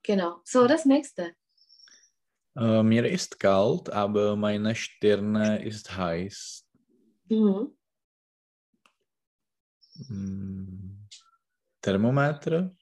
[0.02, 0.40] Genau.
[0.44, 1.34] So, das nächste.
[2.56, 6.66] Äh, mir ist kalt, aber meine Stirne ist heiß.
[7.30, 7.76] Mhm.
[10.08, 11.08] Hm,
[11.82, 12.74] Thermometer,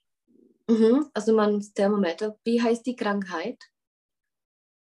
[0.69, 1.11] Mhm.
[1.15, 2.39] Also man Thermometer.
[2.45, 3.59] Wie heißt die Krankheit?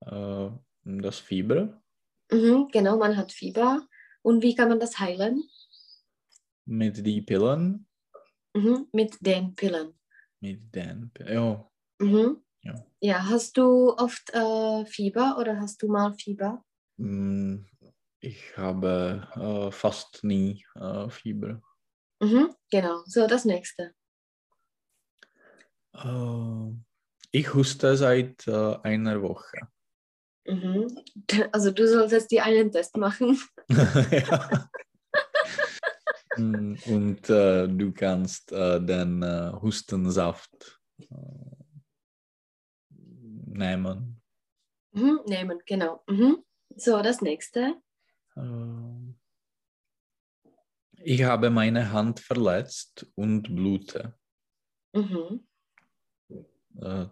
[0.01, 0.49] äh,
[0.83, 1.81] das Fieber
[2.31, 3.87] Mhm, genau, man hat Fieber.
[4.21, 5.43] Und wie kann man das heilen?
[6.65, 7.85] mit die Pillen,
[8.55, 9.98] Mhm, mit den Pillen.
[10.41, 11.11] Pillen.
[11.27, 11.69] Ja,
[12.01, 12.41] Mhm.
[12.63, 12.73] Ja.
[13.01, 16.63] ja, hast du oft äh, Fieber oder hast du mal Fieber?
[16.97, 17.65] hm,
[18.21, 21.61] ich habe äh, fast nie äh, Fieber.
[22.21, 23.93] Mhm, genau, so das nächste.
[25.93, 26.73] Äh,
[27.31, 29.67] ich huste seit äh, einer Woche.
[30.45, 30.87] Mhm.
[31.51, 33.39] Also du solltest dir einen Test machen.
[33.69, 34.69] ja.
[36.39, 41.05] Mm, Und äh, du kannst äh, den äh, Hustensaft äh,
[43.45, 44.21] nehmen.
[44.91, 46.03] Mhm, nehmen, genau.
[46.07, 46.43] Mhm.
[46.75, 47.75] So, das nächste.
[48.35, 49.13] Äh,
[51.01, 54.13] ich habe meine Hand verletzt und blute.
[54.93, 55.45] Mhm.
[56.81, 57.05] Äh,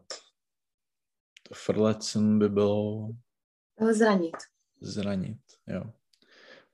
[1.52, 3.16] verletzen by bylo
[3.94, 4.36] Zranit.
[4.82, 5.60] zranit.
[5.66, 5.94] Jo.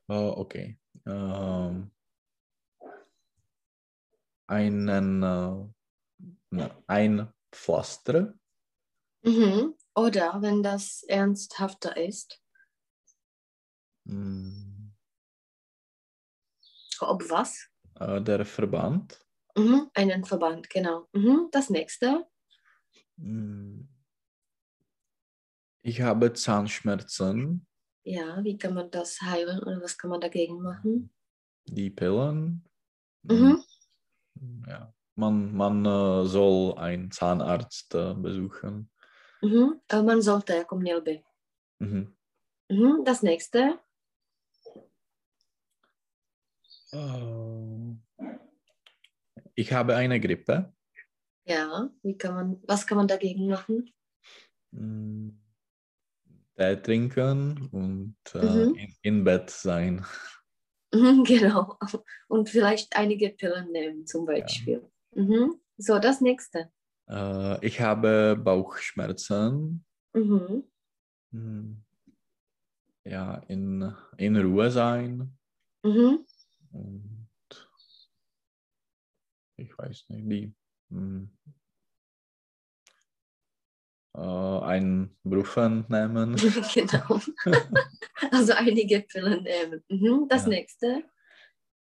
[0.07, 0.79] Äh, okay.
[1.05, 1.91] Ähm,
[4.53, 5.23] einen,
[6.55, 8.33] äh, ein Pflaster.
[9.23, 9.75] Mhm.
[9.95, 12.39] Oder wenn das ernsthafter ist,
[14.05, 14.91] Mm,
[16.99, 17.69] ob was?
[17.99, 19.19] äh, der Verband.
[19.55, 19.89] Mhm.
[19.93, 21.07] Einen Verband, genau.
[21.13, 21.47] Mhm.
[21.51, 22.27] Das nächste.
[23.17, 23.81] Mm,
[25.85, 27.65] Ich habe Zahnschmerzen.
[28.05, 31.13] Ja, wie kann man das heilen oder was kann man dagegen machen?
[31.65, 32.65] Die Pillen.
[33.23, 33.63] Mhm.
[34.43, 34.93] Mm, Ja.
[35.15, 38.89] Man, man äh, soll einen Zahnarzt äh, besuchen.
[39.41, 39.79] Mhm.
[39.91, 41.23] Eh, Man sollte, jako měl by.
[41.79, 42.15] Mhm.
[42.71, 43.03] Mhm.
[43.05, 43.79] Das nächste.
[46.91, 47.95] Äh,
[49.55, 50.73] Ich habe eine Grippe.
[51.45, 53.93] Ja, wie kann man, was kann man dagegen machen?
[54.71, 55.29] Mm,
[56.55, 58.75] Tee trinken und äh, Mhm.
[58.75, 60.05] in, in Bett sein.
[60.93, 61.77] Mhm, genau.
[62.27, 64.87] Und vielleicht einige Pillen nehmen zum Beispiel.
[65.15, 65.59] Mhm.
[65.77, 66.71] So, das nächste.
[67.09, 69.83] Äh, ich habe Bauchschmerzen.
[70.13, 70.63] Mhm.
[71.31, 71.83] Mm,
[73.05, 75.35] Ja, in, in Ruhe sein.
[75.83, 76.25] Mhm.
[76.71, 77.27] Und
[79.57, 80.53] ich weiß nicht, die
[80.89, 81.25] mm,
[84.15, 86.35] äh, einen Brufen nehmen.
[86.73, 87.19] genau.
[88.31, 89.83] Also einige Pillen nehmen.
[89.89, 90.27] Mhm.
[90.29, 90.49] Das Ja.
[90.49, 91.03] nächste.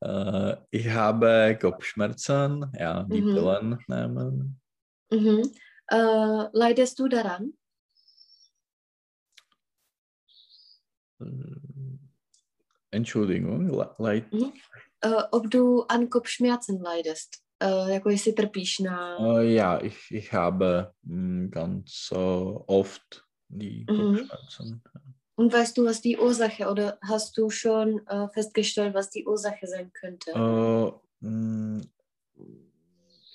[0.03, 3.33] äh, ich habe Kopfschmerzen, ja, die Mhm.
[3.35, 4.61] Pillen nehmen.
[5.11, 5.51] Mhm.
[5.87, 7.53] Äh, leidest du daran?
[11.19, 11.25] Äh,
[12.91, 14.25] Entschuldigung, le- leid.
[15.01, 17.40] Äh, ob du an Kopfschmerzen leidest?
[17.61, 19.17] Äh, jako jestli trpíš na...
[19.39, 22.11] Äh, ja, ich, ich habe mm, ganz
[22.67, 23.97] oft die Mhm.
[23.97, 24.81] Kopfschmerzen.
[25.35, 29.67] Und weißt du, was die Ursache oder hast du schon äh, festgestellt, was die Ursache
[29.67, 30.31] sein könnte?
[30.31, 30.91] Äh,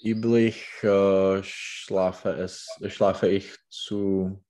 [0.04, 4.42] üblich äh, schlafe, es, schlafe ich zu,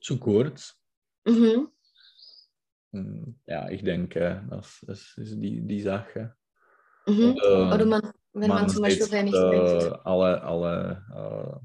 [0.00, 0.74] zu kurz.
[1.26, 1.68] Mhm.
[2.92, 6.34] Mm, Ja, ich denke, das, das ist die, die Sache.
[7.06, 7.36] Mhm.
[7.36, 11.60] Oder Oder man, wenn man, zum Beispiel sitzt, wenig äh, alle, alle,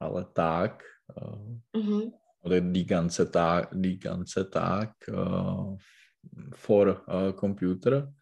[0.00, 0.84] äh, alle Tag
[1.16, 2.12] äh, Mhm.
[2.40, 5.76] oder die ganze Tag, die ganze Tag äh,
[6.52, 8.12] vor äh, Computer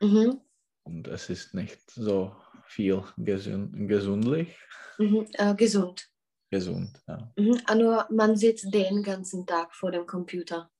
[0.00, 0.40] Mhm.
[0.84, 2.34] und es ist nicht so
[2.66, 4.56] viel gesund, gesundlich.
[4.98, 5.26] Mhm.
[5.34, 6.08] Äh, gesund.
[6.50, 7.32] Gesund, ja.
[7.36, 7.60] Mhm.
[7.66, 10.70] Ah, Nur man sitzt den ganzen Tag vor dem Computer.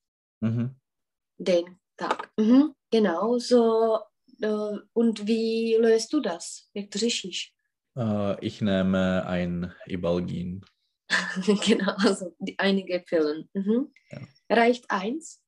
[0.41, 0.77] Mhm.
[1.39, 2.31] Den Tag.
[2.37, 2.75] Mhm.
[2.91, 4.01] Genau, so.
[4.43, 6.71] Äh, und wie löst du das?
[6.75, 7.53] To řešíš?
[7.97, 10.61] Äh, ich nehme ein Ibalgin.
[11.67, 13.49] genau, also die, einige Pillen.
[13.55, 13.93] Mhm.
[14.11, 14.19] Ja.
[14.51, 15.43] Reicht eins?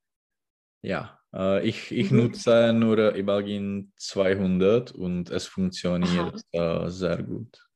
[0.82, 2.16] Ja, äh, ich, ich Mhm.
[2.16, 7.68] nutze nur Ibalgin 200 und es funktioniert äh, sehr gut.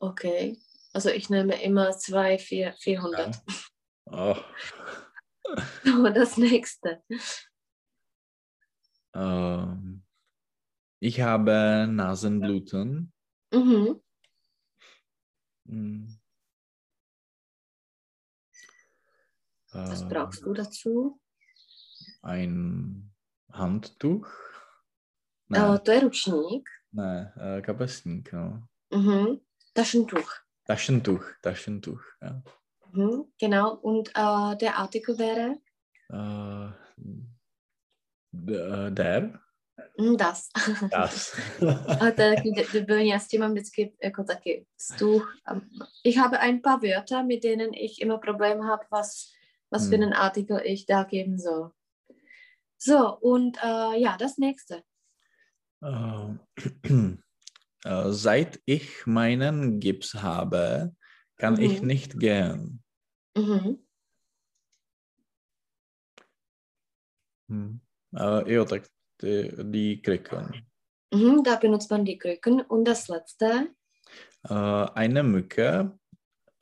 [0.00, 0.56] Okay.
[0.92, 3.36] Also ich nehme immer zwei, vier, 400.
[4.06, 4.36] Oh.
[5.82, 7.02] So, das nächste.
[9.14, 10.02] Ähm,
[11.00, 13.12] ich habe Nasenbluten.
[13.52, 14.00] Mhm.
[15.68, 16.18] Hm.
[19.86, 21.20] Was Äh, brauchst du dazu?
[22.22, 23.10] Ein
[23.52, 24.28] Handtuch?
[25.54, 26.66] Uh, Ne, to ručník.
[26.92, 28.68] ne, äh, kapesník, no.
[28.90, 29.40] Mhm.
[29.74, 30.30] Taschentuch.
[30.66, 32.42] Taschentuch, Taschentuch, ja.
[32.92, 33.32] Mhm.
[33.38, 33.74] Genau.
[33.76, 35.58] Und uh, der Artikel wäre
[36.10, 36.68] Äh,
[38.32, 39.40] äh, der?
[40.00, 40.48] Mm, das.
[40.90, 41.32] Das.
[42.00, 45.34] A to je takový de- debilní, já s tím mám vždycky jako taky stuch.
[46.04, 49.32] Ich habe ein paar Wörter, mit denen ich immer Probleme habe, was,
[49.70, 50.02] was für Hm.
[50.02, 51.70] einen Artikel ich da geben soll.
[52.80, 54.82] So, und äh, ja, das nächste.
[55.82, 56.34] Äh,
[57.84, 60.94] äh, Seit ich meinen Gips habe,
[61.36, 61.86] kann ich Mhm.
[61.86, 62.82] nicht gehen.
[63.36, 63.86] Mhm.
[67.48, 67.80] Hm.
[68.16, 68.88] Äh, jo, tak
[69.22, 70.66] die, Krücken.
[71.12, 72.60] Mhm, da benutzt man die Krücken.
[72.62, 73.74] Und das letzte.
[74.44, 75.98] Äh, eine Mücke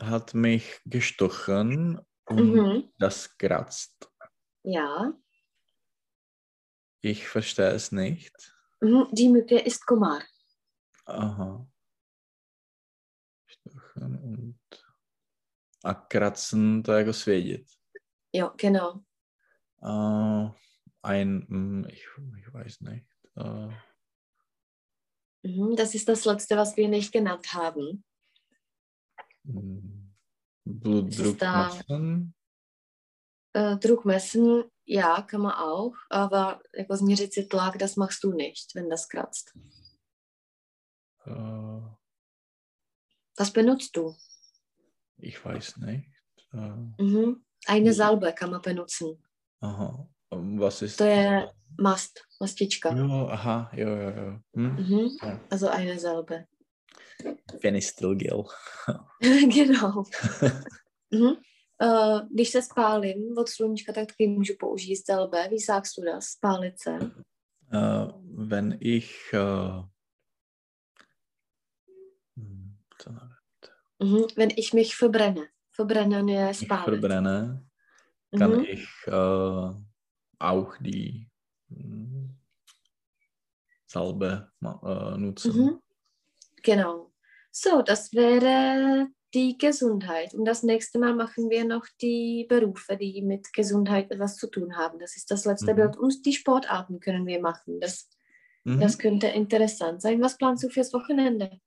[0.03, 2.93] hat mich gestochen und Mhm.
[2.99, 4.11] das kratzt.
[4.65, 5.13] Ja.
[7.03, 8.33] Ich verstehe es nicht.
[8.81, 10.23] Mhm, die Mücke ist Komar.
[11.07, 11.67] Aha.
[13.47, 14.59] Stochen und
[15.85, 17.67] a kratzen, jako svědět.
[18.33, 19.01] Ja, genau.
[19.83, 20.51] Äh,
[21.07, 22.05] ein, hm, ich,
[22.39, 23.07] ich weiß nicht.
[23.37, 23.69] Äh,
[25.43, 28.05] Mhm, das ist das letzte, was wir nicht genannt haben.
[29.45, 30.13] hm,
[30.65, 32.35] Blutdruck da- messen.
[33.53, 35.95] Äh, Druck messen, ja, kann man auch.
[36.11, 39.55] Aber jako změřit si tlak, das machst du nicht, wenn das kratzt.
[41.25, 41.81] Äh,
[43.39, 44.15] Was benutzt du?
[45.19, 46.11] ich weiß nicht.
[46.53, 47.45] Äh, Mhm.
[47.67, 47.93] Eine.
[47.93, 49.23] Salbe kann man benutzen.
[49.61, 50.09] aha.
[50.35, 51.49] Was ist To je
[51.81, 52.91] mast, mastička.
[52.97, 54.39] Jo, aha, jo, jo, jo.
[54.57, 54.67] Hm?
[54.77, 55.09] Mhm.
[55.23, 55.41] Ja.
[55.51, 56.45] Also eine Salbe.
[57.61, 58.45] Fenistilgel.
[59.55, 60.05] genau.
[61.11, 61.37] Mhm.
[61.83, 65.49] Uh, když se spálím od sluníčka, tak taky můžu použít salbe.
[65.65, 66.25] Sagst du das?
[66.27, 66.99] Spálit se.
[67.73, 68.13] Äh,
[68.49, 69.85] wenn ich äh,
[72.37, 73.31] hm, co nevím,
[74.03, 74.25] Mhm.
[74.37, 75.49] Wenn ich mich verbrenne.
[75.77, 76.85] Verbrennen je spálit.
[76.85, 77.67] verbrenne,
[78.39, 78.65] kann Mhm.
[78.65, 79.86] ich äh,
[80.39, 81.29] auch die
[81.69, 82.37] hm,
[83.87, 85.57] Salbe äh, nutzen.
[85.57, 85.81] Mhm.
[86.63, 87.13] Genau.
[87.51, 90.35] So, das wäre die Gesundheit.
[90.35, 94.77] Und das nächste Mal machen wir noch die Berufe, die mit Gesundheit etwas zu tun
[94.77, 94.99] haben.
[94.99, 95.77] Das ist das letzte Mhm.
[95.77, 95.97] Bild.
[95.97, 97.81] Und die Sportarten können wir machen.
[97.81, 98.09] Das,
[98.65, 98.81] Mhm.
[98.81, 100.21] das könnte interessant sein.
[100.21, 101.61] Was planst du fürs Wochenende?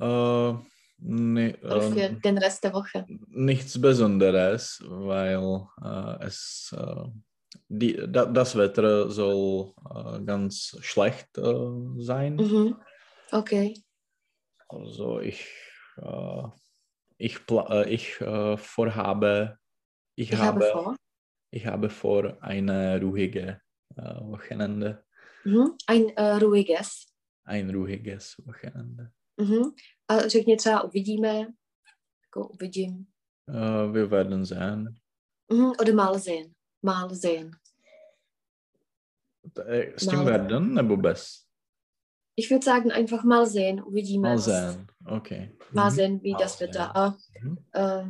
[0.00, 0.54] Äh,
[0.98, 3.04] nee, Oder für ähm, den Rest der Woche?
[3.28, 7.04] nichts Besonderes, weil äh, es äh,
[7.68, 11.68] die, da, das Wetter soll äh, ganz schlecht äh,
[11.98, 12.36] sein.
[12.36, 12.76] Mhm.
[13.32, 13.74] Okay.
[14.68, 15.46] Also ich,
[15.98, 16.42] äh,
[17.18, 19.58] ich, äh, ich äh, vorhabe,
[20.16, 20.96] ich, Ich habe vor.
[21.52, 23.60] ich habe vor eine ruhige
[23.96, 25.04] äh, Wochenende,
[25.44, 25.76] Mhm.
[25.86, 26.10] Ein
[26.42, 27.06] ruhiges.
[27.44, 29.12] ein ruhiges Wochenende.
[29.40, 29.72] Mhm.
[30.08, 31.46] A řekni třeba uvidíme.
[32.24, 33.06] Jako uvidím.
[33.92, 34.94] Wir werden sehen.
[35.52, 35.70] Mhm.
[35.80, 36.54] Oder mal sehen.
[36.82, 37.56] Mal sehen.
[39.56, 41.46] Äh, S tím Mal- werden nebo bez?
[42.36, 43.82] Ich würde sagen, einfach mal sehen.
[43.82, 44.28] Uvidíme.
[44.28, 44.86] Mal was- sehen.
[45.04, 45.56] Okay.
[45.72, 45.94] Mal Mhm.
[45.94, 47.16] sehen, wie Mal das wird da.
[47.42, 47.58] Mhm.
[47.72, 48.04] Äh,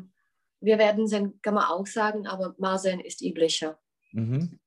[0.60, 3.78] wir werden sehen, kann man auch sagen, aber mal sehen ist üblicher.
[4.12, 4.58] Mhm.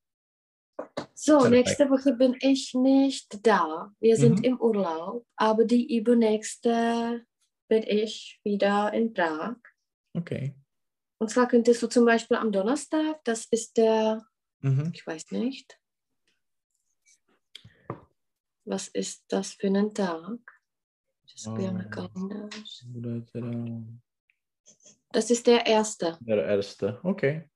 [1.14, 1.52] So, Perfekt.
[1.52, 3.94] nächste Woche bin ich nicht da.
[4.00, 4.46] Wir sind Mhm.
[4.46, 7.26] im Urlaub, aber die übernächste
[7.68, 9.56] bin ich wieder in Prag.
[10.14, 10.56] Okay.
[11.22, 14.26] Und zwar könntest du zum Beispiel am Donnerstag, das ist der,
[14.62, 14.90] Mhm.
[14.92, 15.80] ich weiß nicht,
[18.66, 20.40] was ist das für ein Tag?
[21.28, 21.90] The Ähm.
[23.32, 23.84] teda
[25.12, 26.18] Das ist der erste.
[26.22, 27.00] der erste.
[27.04, 27.48] Okay.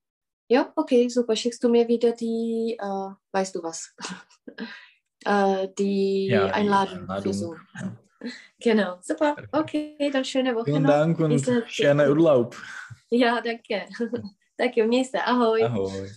[0.47, 1.36] Ja, okay, super.
[1.36, 3.95] Schickst du mir wieder die, äh, weißt du was?
[5.26, 7.24] äh, die Ja, die Einladung, Einladung.
[7.24, 7.68] für Zoom.
[7.74, 7.97] Ja.
[8.59, 9.36] Genau, super.
[9.51, 10.89] Okay, dann schöne Woche Vielen noch.
[10.89, 12.55] Dank und schönen Urlaub.
[13.09, 13.86] Ja, danke.
[14.57, 15.23] danke, měj se.
[15.23, 15.63] Ahoj.
[15.63, 16.09] Ahoj.